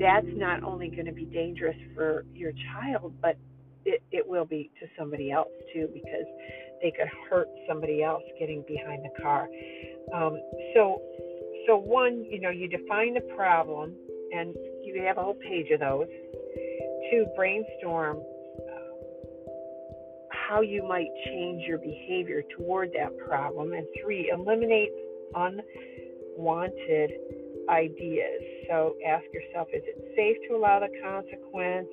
that's 0.00 0.26
not 0.34 0.62
only 0.62 0.88
going 0.88 1.06
to 1.06 1.12
be 1.12 1.26
dangerous 1.26 1.76
for 1.94 2.24
your 2.34 2.52
child, 2.72 3.12
but 3.20 3.36
it, 3.84 4.02
it 4.10 4.26
will 4.26 4.44
be 4.44 4.70
to 4.80 4.86
somebody 4.98 5.30
else 5.30 5.48
too 5.72 5.88
because 5.92 6.26
they 6.82 6.90
could 6.90 7.08
hurt 7.30 7.48
somebody 7.68 8.02
else 8.02 8.22
getting 8.38 8.64
behind 8.66 9.02
the 9.04 9.22
car. 9.22 9.48
Um, 10.14 10.40
so 10.74 11.00
so 11.66 11.76
one, 11.76 12.24
you 12.28 12.40
know, 12.40 12.50
you 12.50 12.68
define 12.68 13.14
the 13.14 13.20
problem, 13.36 13.94
and 14.32 14.54
you 14.82 15.02
have 15.06 15.18
a 15.18 15.22
whole 15.22 15.34
page 15.34 15.70
of 15.72 15.80
those. 15.80 16.08
Two, 17.10 17.26
brainstorm 17.36 18.18
uh, 18.18 18.72
how 20.48 20.60
you 20.60 20.86
might 20.86 21.08
change 21.26 21.62
your 21.66 21.78
behavior 21.78 22.42
toward 22.58 22.90
that 22.98 23.16
problem, 23.26 23.72
and 23.72 23.86
three, 24.02 24.32
eliminate 24.34 24.90
unwanted 25.36 27.12
ideas. 27.68 28.42
So 28.68 28.96
ask 29.06 29.24
yourself, 29.32 29.68
is 29.72 29.82
it 29.86 30.12
safe 30.16 30.36
to 30.48 30.56
allow 30.56 30.80
the 30.80 30.88
consequence? 31.02 31.88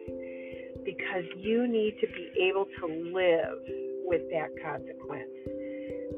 Because 0.90 1.24
you 1.38 1.68
need 1.68 1.96
to 2.02 2.08
be 2.08 2.50
able 2.50 2.66
to 2.66 2.86
live 3.14 3.62
with 4.10 4.22
that 4.32 4.50
consequence. 4.64 5.30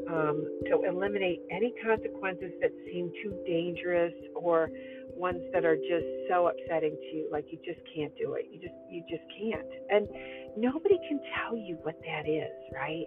Um, 0.09 0.47
so 0.69 0.83
eliminate 0.87 1.41
any 1.51 1.73
consequences 1.83 2.51
that 2.61 2.71
seem 2.85 3.11
too 3.21 3.35
dangerous 3.45 4.13
or 4.35 4.69
ones 5.15 5.41
that 5.53 5.65
are 5.65 5.75
just 5.75 6.05
so 6.29 6.47
upsetting 6.47 6.95
to 6.95 7.15
you, 7.15 7.29
like 7.31 7.45
you 7.51 7.59
just 7.65 7.79
can't 7.93 8.13
do 8.17 8.33
it. 8.33 8.47
You 8.49 8.59
just 8.59 8.75
you 8.89 9.03
just 9.09 9.23
can't. 9.37 9.67
And 9.89 10.07
nobody 10.57 10.97
can 11.07 11.19
tell 11.35 11.57
you 11.57 11.77
what 11.83 11.95
that 12.05 12.29
is, 12.29 12.51
right? 12.73 13.05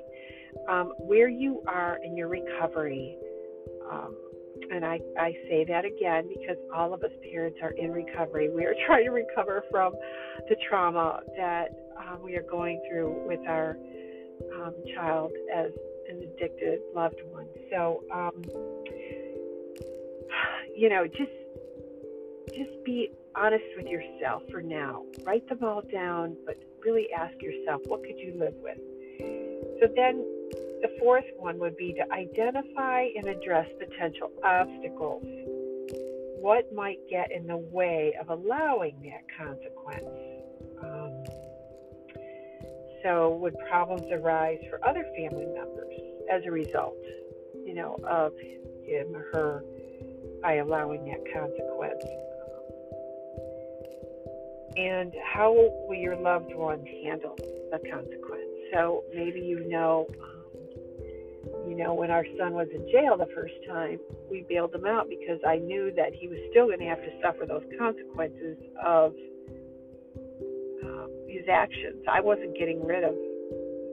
Um, 0.68 0.92
where 0.98 1.28
you 1.28 1.62
are 1.66 1.98
in 2.04 2.16
your 2.16 2.28
recovery, 2.28 3.16
um, 3.90 4.14
and 4.70 4.84
I, 4.84 5.00
I 5.18 5.32
say 5.48 5.64
that 5.68 5.84
again 5.84 6.28
because 6.28 6.56
all 6.74 6.94
of 6.94 7.02
us 7.02 7.10
parents 7.32 7.58
are 7.62 7.72
in 7.72 7.92
recovery. 7.92 8.50
We 8.50 8.64
are 8.64 8.74
trying 8.86 9.04
to 9.04 9.10
recover 9.10 9.64
from 9.70 9.94
the 10.48 10.56
trauma 10.68 11.20
that 11.36 11.68
um, 11.98 12.22
we 12.22 12.36
are 12.36 12.42
going 12.42 12.80
through 12.88 13.26
with 13.26 13.40
our 13.48 13.76
um, 14.60 14.74
child 14.94 15.32
as 15.54 15.70
an 16.08 16.22
addicted 16.22 16.80
loved 16.94 17.20
one. 17.30 17.46
So, 17.70 18.02
um, 18.12 18.42
you 20.76 20.88
know, 20.88 21.06
just 21.06 21.30
just 22.54 22.70
be 22.84 23.10
honest 23.36 23.64
with 23.76 23.86
yourself 23.86 24.42
for 24.50 24.62
now. 24.62 25.04
Write 25.24 25.48
them 25.48 25.58
all 25.62 25.82
down, 25.92 26.36
but 26.46 26.56
really 26.84 27.08
ask 27.16 27.34
yourself, 27.42 27.80
what 27.86 28.02
could 28.02 28.18
you 28.18 28.34
live 28.38 28.54
with? 28.62 28.78
So 29.80 29.88
then 29.96 30.24
the 30.84 30.94
fourth 30.98 31.24
one 31.38 31.58
would 31.58 31.78
be 31.78 31.94
to 31.94 32.12
identify 32.12 33.06
and 33.16 33.26
address 33.26 33.66
potential 33.78 34.30
obstacles. 34.44 35.24
What 36.42 36.70
might 36.74 36.98
get 37.08 37.32
in 37.32 37.46
the 37.46 37.56
way 37.56 38.14
of 38.20 38.28
allowing 38.28 38.94
that 39.04 39.24
consequence? 39.34 40.04
Um, 40.82 41.24
so, 43.02 43.34
would 43.36 43.54
problems 43.66 44.04
arise 44.12 44.58
for 44.68 44.78
other 44.86 45.06
family 45.16 45.46
members 45.46 45.94
as 46.30 46.42
a 46.44 46.50
result, 46.50 46.98
you 47.64 47.72
know, 47.72 47.98
of 48.06 48.34
him 48.86 49.16
or 49.16 49.24
her 49.32 49.64
by 50.42 50.56
allowing 50.56 51.06
that 51.06 51.24
consequence? 51.32 52.04
And 54.76 55.14
how 55.32 55.54
will 55.88 55.96
your 55.96 56.16
loved 56.16 56.54
ones 56.54 56.86
handle 57.02 57.36
the 57.38 57.78
consequence? 57.90 58.50
So 58.74 59.04
maybe 59.14 59.40
you 59.40 59.66
know, 59.68 60.06
you 61.66 61.76
know, 61.76 61.94
when 61.94 62.10
our 62.10 62.24
son 62.38 62.52
was 62.52 62.68
in 62.74 62.86
jail 62.90 63.16
the 63.16 63.28
first 63.34 63.54
time, 63.68 63.98
we 64.30 64.44
bailed 64.48 64.74
him 64.74 64.86
out 64.86 65.08
because 65.08 65.40
I 65.46 65.56
knew 65.56 65.92
that 65.96 66.12
he 66.12 66.28
was 66.28 66.38
still 66.50 66.66
going 66.66 66.80
to 66.80 66.86
have 66.86 67.00
to 67.00 67.10
suffer 67.22 67.46
those 67.46 67.64
consequences 67.78 68.56
of 68.84 69.14
his 71.34 71.44
actions. 71.50 72.04
I 72.10 72.20
wasn't 72.20 72.56
getting 72.56 72.84
rid 72.84 73.02
of 73.02 73.14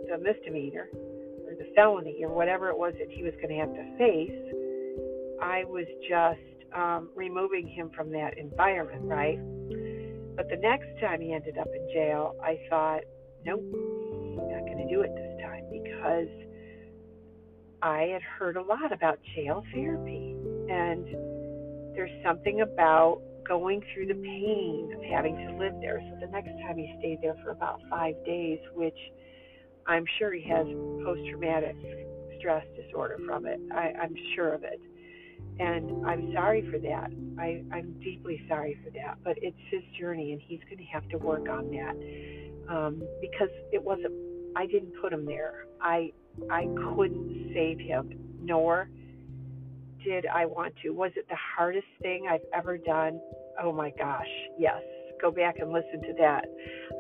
the 0.08 0.18
misdemeanor 0.22 0.88
or 0.94 1.56
the 1.58 1.68
felony 1.76 2.24
or 2.24 2.30
whatever 2.30 2.70
it 2.70 2.78
was 2.78 2.94
that 3.00 3.10
he 3.10 3.24
was 3.24 3.34
going 3.42 3.50
to 3.50 3.60
have 3.60 3.74
to 3.74 3.98
face. 3.98 4.44
I 5.42 5.64
was 5.66 5.86
just 6.08 6.40
um, 6.76 7.10
removing 7.16 7.68
him 7.68 7.90
from 7.96 8.12
that 8.12 8.38
environment, 8.38 9.04
right? 9.04 9.40
But 10.36 10.50
the 10.50 10.58
next 10.58 10.88
time 11.02 11.20
he 11.20 11.34
ended 11.34 11.58
up 11.58 11.68
in 11.68 11.90
jail, 11.92 12.36
I 12.44 12.60
thought, 12.70 13.02
nope, 13.44 13.66
not 13.66 14.64
going 14.70 14.88
to 14.88 14.90
do 14.94 15.02
it 15.02 15.12
this 15.16 15.42
time 15.42 15.66
because 15.72 16.30
I 17.82 18.04
had 18.14 18.22
heard 18.22 18.58
a 18.58 18.62
lot 18.62 18.92
about 18.92 19.20
jail 19.36 19.64
therapy. 19.74 20.36
And 20.70 21.06
there's 21.96 22.12
something 22.24 22.62
about 22.62 23.22
going 23.48 23.84
through 23.94 24.08
the 24.08 24.16
pain 24.16 24.94
of 24.96 25.04
having 25.04 25.36
to 25.36 25.58
live 25.58 25.74
there. 25.82 26.00
So 26.00 26.26
the 26.26 26.32
next 26.32 26.52
time 26.62 26.78
he 26.78 26.96
stayed 27.00 27.20
there 27.22 27.36
for 27.44 27.52
about 27.52 27.82
five 27.90 28.16
days, 28.26 28.60
which 28.76 28.98
I'm 29.88 30.06
sure 30.20 30.32
he 30.34 30.48
has 30.48 30.66
post 31.04 31.22
traumatic 31.30 31.76
stress 32.40 32.66
disorder 32.76 33.18
from 33.26 33.46
it. 33.46 33.60
I, 33.74 33.94
I'm 34.02 34.16
sure 34.36 34.54
of 34.54 34.64
it. 34.64 34.80
And 35.60 36.06
I'm 36.08 36.32
sorry 36.34 36.68
for 36.72 36.80
that. 36.80 37.12
I, 37.40 37.64
I'm 37.74 38.00
deeply 38.04 38.42
sorry 38.48 38.78
for 38.84 38.90
that. 38.92 39.18
But 39.24 39.38
it's 39.42 39.58
his 39.70 39.82
journey, 40.00 40.32
and 40.32 40.42
he's 40.42 40.62
going 40.66 40.78
to 40.78 40.86
have 40.86 41.08
to 41.10 41.18
work 41.18 41.50
on 41.50 41.70
that 41.72 42.74
um, 42.74 43.04
because 43.20 43.50
it 43.72 43.84
wasn't. 43.84 44.14
I 44.56 44.66
didn't 44.66 44.94
put 45.02 45.14
him 45.14 45.26
there. 45.26 45.66
I 45.82 46.12
I 46.50 46.68
couldn't 46.96 47.52
save 47.54 47.80
him, 47.80 48.12
nor 48.42 48.90
did 50.04 50.26
I 50.26 50.46
want 50.46 50.74
to. 50.84 50.90
Was 50.92 51.12
it 51.16 51.28
the 51.30 51.38
hardest 51.58 51.88
thing 52.02 52.28
I've 52.30 52.46
ever 52.54 52.78
done? 52.78 53.20
Oh 53.62 53.72
my 53.72 53.92
gosh, 53.98 54.28
yes. 54.58 54.82
Go 55.22 55.30
back 55.30 55.60
and 55.60 55.72
listen 55.72 56.02
to 56.02 56.14
that. 56.18 56.46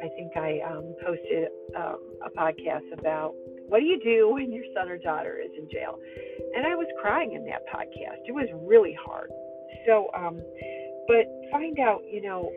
I 0.04 0.08
think 0.10 0.38
I 0.38 0.60
um, 0.70 0.94
posted 1.04 1.48
um, 1.76 1.98
a 2.24 2.30
podcast 2.38 2.94
about 2.94 3.34
what 3.68 3.80
do 3.80 3.86
you 3.86 4.00
do 4.04 4.30
when 4.34 4.52
your 4.52 4.66
son 4.76 4.90
or 4.90 4.98
daughter 4.98 5.40
is 5.44 5.50
in 5.58 5.68
jail, 5.72 5.98
and 6.56 6.68
I 6.68 6.76
was 6.76 6.86
crying 7.02 7.34
in 7.34 7.46
that 7.46 7.62
podcast. 7.74 8.22
It 8.28 8.34
was 8.34 8.48
really 8.68 8.96
hard. 9.04 9.32
So, 9.88 10.10
um, 10.16 10.40
but 11.08 11.26
find 11.52 11.80
out, 11.80 12.02
you 12.12 12.22
know, 12.22 12.52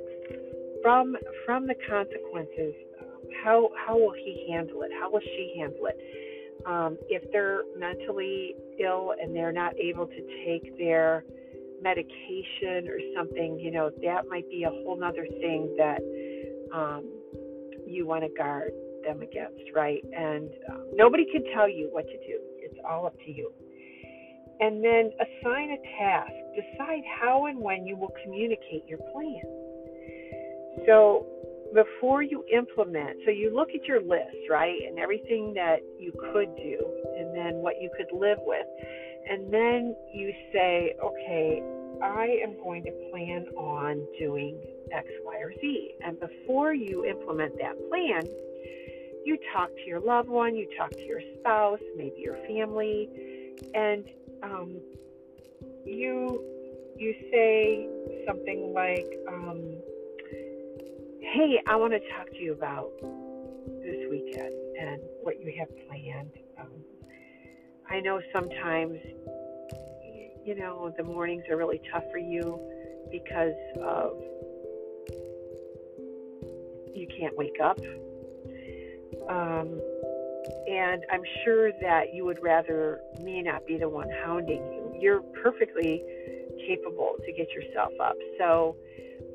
from 0.83 1.16
from 1.47 1.66
the 1.66 1.75
consequences, 1.88 2.75
how 3.43 3.71
how 3.87 3.97
will 3.97 4.12
he 4.12 4.49
handle 4.52 4.83
it? 4.83 4.90
How 5.00 5.11
will 5.11 5.21
she 5.21 5.54
handle 5.59 5.87
it? 5.87 5.99
Um, 6.66 6.99
if 7.08 7.23
they're 7.32 7.62
mentally 7.78 8.54
ill 8.82 9.12
and 9.20 9.34
they're 9.34 9.52
not 9.52 9.75
able 9.78 10.06
to 10.06 10.44
take 10.46 10.76
their 10.78 11.25
medication 11.82 12.88
or 12.88 12.99
something, 13.14 13.58
you 13.58 13.70
know, 13.70 13.90
that 14.02 14.28
might 14.28 14.49
be 14.49 14.64
a 14.64 14.70
whole 14.70 14.99
other 15.04 15.26
thing 15.26 15.75
that 15.76 16.00
um, 16.73 17.04
you 17.87 18.06
want 18.06 18.25
to 18.25 18.30
guard 18.37 18.70
them 19.04 19.20
against, 19.20 19.61
right? 19.75 20.02
And 20.16 20.49
um, 20.70 20.87
nobody 20.94 21.26
can 21.30 21.44
tell 21.54 21.68
you 21.68 21.88
what 21.92 22.06
to 22.06 22.16
do. 22.26 22.38
It's 22.58 22.78
all 22.88 23.06
up 23.06 23.16
to 23.18 23.30
you. 23.30 23.52
And 24.61 24.82
then 24.82 25.11
assign 25.20 25.70
a 25.70 26.00
task. 26.00 26.32
Decide 26.54 27.02
how 27.20 27.46
and 27.46 27.58
when 27.58 27.87
you 27.87 27.96
will 27.96 28.12
communicate 28.25 28.87
your 28.87 28.99
plan. 29.12 29.42
So 30.87 31.26
before 31.75 32.23
you 32.23 32.45
implement, 32.52 33.19
so 33.25 33.31
you 33.31 33.54
look 33.54 33.71
at 33.75 33.85
your 33.85 34.00
list, 34.00 34.37
right, 34.49 34.78
and 34.87 34.99
everything 34.99 35.52
that 35.54 35.81
you 35.99 36.12
could 36.33 36.54
do, 36.57 36.78
and 37.19 37.37
then 37.37 37.57
what 37.57 37.75
you 37.81 37.90
could 37.97 38.16
live 38.16 38.38
with. 38.43 38.66
And 39.28 39.52
then 39.52 39.97
you 40.12 40.33
say, 40.52 40.95
okay, 41.02 41.62
I 42.02 42.38
am 42.43 42.54
going 42.62 42.85
to 42.85 42.93
plan 43.11 43.47
on 43.57 44.07
doing 44.19 44.59
X, 44.93 45.09
Y, 45.25 45.37
or 45.37 45.52
Z. 45.61 45.95
And 46.04 46.21
before 46.21 46.75
you 46.75 47.04
implement 47.04 47.59
that 47.59 47.76
plan, 47.88 48.23
you 49.25 49.38
talk 49.52 49.71
to 49.71 49.83
your 49.87 50.00
loved 50.00 50.28
one, 50.28 50.54
you 50.54 50.69
talk 50.78 50.90
to 50.90 51.04
your 51.04 51.21
spouse, 51.40 51.81
maybe 51.97 52.16
your 52.19 52.37
family, 52.47 53.09
and 53.75 54.04
um, 54.43 54.76
you 55.85 56.45
you 56.97 57.14
say 57.33 57.88
something 58.26 58.73
like, 58.73 59.07
um, 59.26 59.76
"Hey, 61.35 61.61
I 61.67 61.76
want 61.76 61.93
to 61.93 62.00
talk 62.17 62.31
to 62.31 62.38
you 62.38 62.53
about 62.53 62.91
this 63.83 64.09
weekend 64.09 64.55
and 64.79 65.00
what 65.23 65.41
you 65.41 65.53
have 65.59 65.69
planned." 65.88 66.31
Um, 66.61 66.85
I 67.91 68.00
know 68.00 68.21
sometimes, 68.33 68.99
you 70.45 70.55
know, 70.55 70.93
the 70.97 71.03
mornings 71.03 71.45
are 71.50 71.57
really 71.57 71.81
tough 71.93 72.05
for 72.12 72.19
you 72.19 72.61
because 73.11 73.59
of 73.83 74.17
you 76.95 77.09
can't 77.19 77.37
wake 77.37 77.59
up 77.61 77.79
um, 79.29 79.81
and 80.69 81.05
I'm 81.11 81.23
sure 81.45 81.73
that 81.81 82.12
you 82.12 82.25
would 82.25 82.43
rather 82.43 83.00
me 83.21 83.43
not 83.43 83.67
be 83.67 83.79
the 83.79 83.88
one 83.88 84.09
hounding 84.25 84.62
you. 84.62 84.97
You're 85.00 85.23
perfectly 85.43 86.03
capable 86.67 87.17
to 87.25 87.33
get 87.33 87.50
yourself 87.50 87.93
up. 88.03 88.17
So 88.38 88.76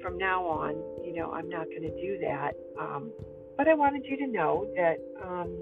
from 0.02 0.18
now 0.18 0.46
on, 0.46 0.76
you 1.10 1.16
know, 1.16 1.32
I'm 1.32 1.50
not 1.50 1.66
going 1.66 1.82
to 1.82 2.02
do 2.02 2.20
that. 2.22 2.52
Um, 2.80 3.12
but 3.58 3.68
I 3.68 3.74
wanted 3.74 4.06
you 4.06 4.16
to 4.18 4.28
know 4.28 4.68
that 4.76 4.98
um, 5.26 5.58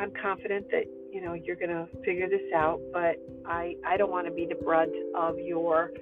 I'm 0.00 0.12
confident 0.20 0.66
that 0.72 0.84
you 1.12 1.22
know 1.22 1.34
you're 1.34 1.56
going 1.56 1.70
to 1.70 1.86
figure 2.04 2.28
this 2.28 2.42
out. 2.54 2.80
But 2.92 3.16
I 3.46 3.76
I 3.86 3.96
don't 3.96 4.10
want 4.10 4.26
to 4.26 4.32
be 4.32 4.46
the 4.46 4.56
brunt 4.56 4.92
of 5.16 5.38
your 5.38 5.92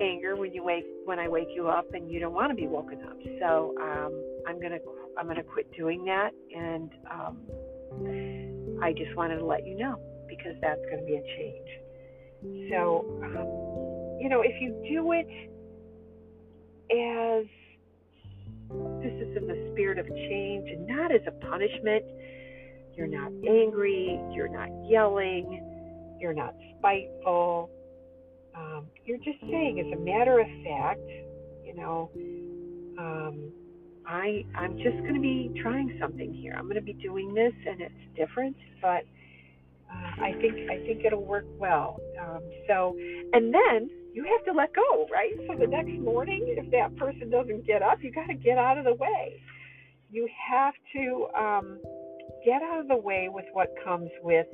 anger 0.00 0.34
when 0.34 0.52
you 0.54 0.64
wake 0.64 0.86
when 1.04 1.18
I 1.18 1.28
wake 1.28 1.48
you 1.54 1.68
up 1.68 1.92
and 1.92 2.10
you 2.10 2.20
don't 2.20 2.32
want 2.32 2.50
to 2.50 2.54
be 2.54 2.66
woken 2.66 3.02
up. 3.04 3.18
So 3.38 3.74
um, 3.82 4.12
I'm 4.48 4.58
going 4.58 4.72
to 4.72 4.80
I'm 5.18 5.28
to 5.28 5.42
quit 5.42 5.70
doing 5.76 6.04
that, 6.06 6.30
and 6.56 6.90
um, 7.12 8.80
I 8.82 8.92
just 8.92 9.14
wanted 9.14 9.38
to 9.38 9.44
let 9.44 9.66
you 9.66 9.76
know 9.76 10.00
because 10.26 10.56
that's 10.62 10.80
going 10.90 11.00
to 11.00 11.06
be 11.06 11.16
a 11.16 11.22
change. 11.36 12.70
So, 12.70 13.06
um, 13.24 14.20
you 14.20 14.28
know, 14.28 14.42
if 14.42 14.60
you 14.60 14.72
do 14.88 15.12
it 15.12 15.26
as 16.90 17.46
this 19.02 19.12
is 19.12 19.36
in 19.36 19.46
the 19.46 19.70
spirit 19.72 19.98
of 19.98 20.06
change 20.06 20.68
and 20.70 20.86
not 20.86 21.12
as 21.12 21.20
a 21.26 21.32
punishment, 21.46 22.04
you're 22.96 23.06
not 23.06 23.32
angry, 23.48 24.20
you're 24.32 24.48
not 24.48 24.68
yelling, 24.88 26.16
you're 26.20 26.34
not 26.34 26.54
spiteful. 26.78 27.70
Um, 28.56 28.86
you're 29.04 29.18
just 29.18 29.40
saying, 29.40 29.80
as 29.80 29.98
a 29.98 30.00
matter 30.00 30.38
of 30.38 30.46
fact, 30.64 31.00
you 31.64 31.74
know, 31.76 32.10
um, 32.98 33.52
I 34.06 34.44
I'm 34.56 34.76
just 34.76 34.96
going 34.98 35.14
to 35.14 35.20
be 35.20 35.50
trying 35.60 35.96
something 36.00 36.32
here. 36.32 36.54
I'm 36.56 36.64
going 36.64 36.76
to 36.76 36.82
be 36.82 36.92
doing 36.92 37.34
this, 37.34 37.52
and 37.66 37.80
it's 37.80 38.16
different, 38.16 38.56
but 38.80 39.04
uh, 39.90 40.22
I 40.22 40.32
think 40.40 40.70
I 40.70 40.78
think 40.86 41.04
it'll 41.04 41.24
work 41.24 41.46
well. 41.58 41.98
Um, 42.20 42.42
so, 42.68 42.96
and 43.32 43.52
then 43.52 43.90
you 44.14 44.24
have 44.24 44.44
to 44.46 44.52
let 44.52 44.72
go, 44.74 45.06
right? 45.12 45.32
So 45.48 45.58
the 45.58 45.66
next 45.66 45.92
morning, 45.98 46.54
if 46.56 46.70
that 46.70 46.96
person 46.96 47.30
doesn't 47.30 47.66
get 47.66 47.82
up, 47.82 47.98
you 48.02 48.12
got 48.12 48.28
to 48.28 48.34
get 48.34 48.58
out 48.58 48.78
of 48.78 48.84
the 48.84 48.94
way. 48.94 49.42
You 50.10 50.28
have 50.48 50.74
to 50.94 51.26
um, 51.36 51.80
get 52.44 52.62
out 52.62 52.80
of 52.80 52.88
the 52.88 52.96
way 52.96 53.28
with 53.28 53.46
what 53.52 53.74
comes 53.84 54.10
with 54.22 54.46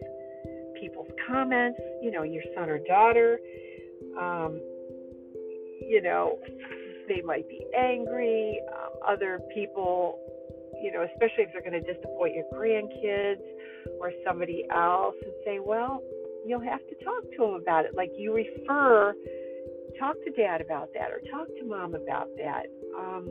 people's 0.80 1.10
comments. 1.28 1.78
You 2.02 2.10
know, 2.10 2.22
your 2.22 2.42
son 2.56 2.70
or 2.70 2.78
daughter. 2.78 3.38
Um, 4.18 4.58
you 5.86 6.00
know, 6.02 6.38
they 7.06 7.20
might 7.20 7.46
be 7.48 7.60
angry. 7.76 8.60
Um, 8.72 8.92
other 9.06 9.40
people, 9.52 10.18
you 10.82 10.90
know, 10.90 11.02
especially 11.12 11.44
if 11.44 11.52
they're 11.52 11.68
going 11.68 11.82
to 11.82 11.92
disappoint 11.92 12.34
your 12.34 12.46
grandkids 12.54 13.42
or 14.00 14.12
somebody 14.26 14.64
else, 14.74 15.16
and 15.22 15.32
say, 15.44 15.58
well, 15.58 16.02
you'll 16.46 16.60
have 16.60 16.80
to 16.88 17.04
talk 17.04 17.22
to 17.36 17.38
them 17.38 17.54
about 17.60 17.84
it. 17.84 17.94
Like 17.94 18.10
you 18.16 18.34
refer, 18.34 19.14
talk 20.00 20.16
to 20.24 20.30
dad 20.32 20.60
about 20.60 20.88
that, 20.94 21.10
or 21.12 21.20
talk 21.30 21.46
to 21.46 21.64
mom 21.64 21.94
about 21.94 22.28
that. 22.38 22.66
Um, 22.98 23.28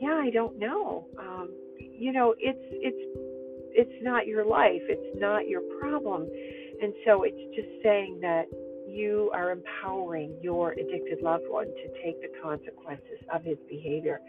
yeah, 0.00 0.14
I 0.14 0.30
don't 0.30 0.58
know. 0.58 1.06
Um, 1.18 1.50
you 1.78 2.12
know, 2.12 2.34
it's 2.38 2.58
it's 2.72 3.04
it's 3.74 4.02
not 4.02 4.26
your 4.26 4.44
life. 4.44 4.82
It's 4.88 5.20
not 5.20 5.48
your 5.48 5.62
problem. 5.80 6.26
And 6.82 6.92
so 7.06 7.22
it's 7.22 7.54
just 7.54 7.68
saying 7.82 8.18
that 8.22 8.46
you 8.88 9.30
are 9.34 9.50
empowering 9.50 10.36
your 10.40 10.72
addicted 10.72 11.20
loved 11.22 11.44
one 11.48 11.66
to 11.66 12.02
take 12.02 12.20
the 12.20 12.28
consequences 12.42 13.20
of 13.32 13.42
his 13.42 13.58
behavior. 13.68 14.20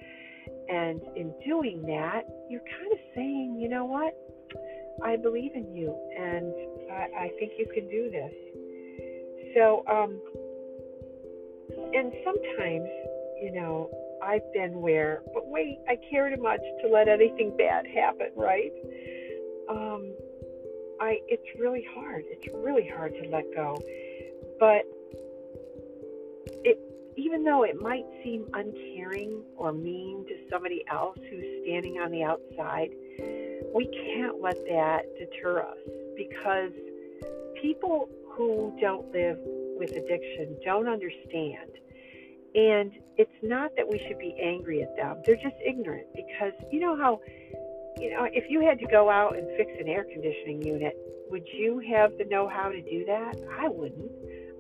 And 0.69 1.01
in 1.15 1.33
doing 1.45 1.81
that, 1.83 2.23
you're 2.49 2.61
kind 2.61 2.91
of 2.91 2.99
saying, 3.15 3.57
you 3.59 3.69
know 3.69 3.85
what? 3.85 4.13
I 5.03 5.17
believe 5.17 5.51
in 5.53 5.75
you, 5.75 5.93
and 6.17 6.53
I, 6.91 7.25
I 7.25 7.31
think 7.37 7.53
you 7.57 7.67
can 7.73 7.89
do 7.89 8.09
this. 8.09 8.33
So, 9.55 9.83
um, 9.91 10.19
and 11.95 12.11
sometimes, 12.23 12.89
you 13.41 13.51
know, 13.53 13.89
I've 14.21 14.51
been 14.53 14.81
where, 14.81 15.21
but 15.33 15.47
wait, 15.47 15.79
I 15.87 15.97
care 16.09 16.33
too 16.33 16.41
much 16.41 16.61
to 16.81 16.89
let 16.89 17.07
anything 17.07 17.55
bad 17.57 17.85
happen, 17.87 18.27
right? 18.35 18.71
Um, 19.69 20.13
I, 20.99 21.19
it's 21.27 21.59
really 21.59 21.85
hard. 21.93 22.23
It's 22.27 22.47
really 22.53 22.87
hard 22.87 23.13
to 23.21 23.29
let 23.29 23.43
go. 23.55 23.81
But 24.59 24.83
it, 26.63 26.79
even 27.17 27.43
though 27.43 27.63
it 27.63 27.81
might 27.81 28.05
seem 28.23 28.45
uncaring 28.53 29.43
or 29.57 29.71
mean 29.71 30.25
to 30.27 30.35
somebody 30.49 30.83
else 30.91 31.17
who's 31.29 31.45
standing 31.63 31.97
on 31.99 32.11
the 32.11 32.23
outside, 32.23 32.89
we 33.73 33.87
can't 33.87 34.41
let 34.41 34.55
that 34.67 35.03
deter 35.17 35.61
us 35.61 35.77
because 36.15 36.71
people 37.61 38.09
who 38.31 38.75
don't 38.81 39.11
live 39.13 39.37
with 39.77 39.91
addiction 39.91 40.57
don't 40.63 40.87
understand. 40.87 41.71
And 42.55 42.91
it's 43.17 43.31
not 43.43 43.71
that 43.75 43.87
we 43.87 43.99
should 44.07 44.17
be 44.17 44.35
angry 44.41 44.81
at 44.81 44.95
them. 44.95 45.21
They're 45.25 45.35
just 45.35 45.55
ignorant 45.65 46.07
because 46.15 46.53
you 46.71 46.79
know 46.79 46.95
how, 46.95 47.19
you 47.99 48.11
know, 48.11 48.27
if 48.31 48.49
you 48.49 48.61
had 48.61 48.79
to 48.79 48.87
go 48.87 49.09
out 49.09 49.37
and 49.37 49.45
fix 49.57 49.71
an 49.79 49.89
air 49.89 50.05
conditioning 50.05 50.61
unit, 50.61 50.95
would 51.29 51.45
you 51.53 51.81
have 51.91 52.17
the 52.17 52.25
know 52.25 52.47
how 52.47 52.69
to 52.69 52.81
do 52.81 53.03
that? 53.05 53.35
I 53.59 53.67
wouldn't. 53.67 54.09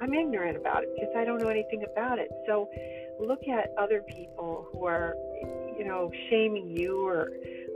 I'm 0.01 0.13
ignorant 0.13 0.57
about 0.57 0.83
it 0.83 0.89
because 0.93 1.13
I 1.15 1.23
don't 1.23 1.41
know 1.41 1.47
anything 1.47 1.85
about 1.89 2.19
it. 2.19 2.29
So 2.47 2.69
look 3.19 3.47
at 3.47 3.71
other 3.77 4.01
people 4.01 4.67
who 4.71 4.85
are, 4.85 5.15
you 5.77 5.85
know, 5.85 6.11
shaming 6.29 6.75
you 6.75 7.07
or 7.07 7.29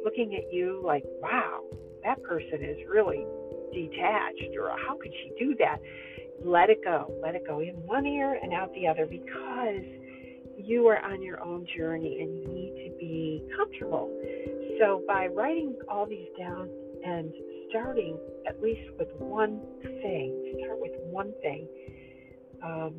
looking 0.04 0.36
at 0.36 0.52
you 0.52 0.82
like, 0.84 1.06
wow, 1.22 1.64
that 2.04 2.22
person 2.24 2.62
is 2.62 2.78
really 2.90 3.26
detached 3.74 4.56
or 4.60 4.76
how 4.86 4.98
could 4.98 5.14
she 5.14 5.32
do 5.40 5.56
that? 5.60 5.80
Let 6.44 6.70
it 6.70 6.84
go. 6.84 7.14
Let 7.22 7.36
it 7.36 7.46
go 7.46 7.60
in 7.60 7.76
one 7.86 8.06
ear 8.06 8.38
and 8.42 8.54
out 8.54 8.74
the 8.74 8.88
other 8.88 9.06
because 9.06 9.84
you 10.60 10.88
are 10.88 11.00
on 11.00 11.22
your 11.22 11.42
own 11.42 11.66
journey 11.78 12.20
and 12.22 12.38
you 12.38 12.48
need 12.48 12.90
to 12.90 12.98
be 12.98 13.44
comfortable. 13.56 14.10
So 14.80 15.04
by 15.08 15.28
writing 15.28 15.76
all 15.90 16.06
these 16.06 16.28
down 16.38 16.70
and 17.06 17.34
starting 17.70 18.18
at 18.48 18.62
least 18.62 18.82
with 18.98 19.10
one 19.18 19.62
thing, 19.82 20.56
start 20.60 20.80
with 20.80 20.92
one 21.12 21.34
thing 21.42 21.68
um, 22.64 22.94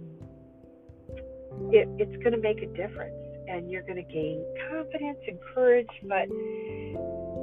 it, 1.72 1.88
it's 1.98 2.16
going 2.22 2.32
to 2.32 2.40
make 2.40 2.62
a 2.62 2.66
difference 2.76 3.16
and 3.48 3.70
you're 3.70 3.82
going 3.82 3.96
to 3.96 4.12
gain 4.12 4.44
confidence 4.70 5.18
and 5.26 5.38
courage. 5.54 5.88
But 6.02 6.28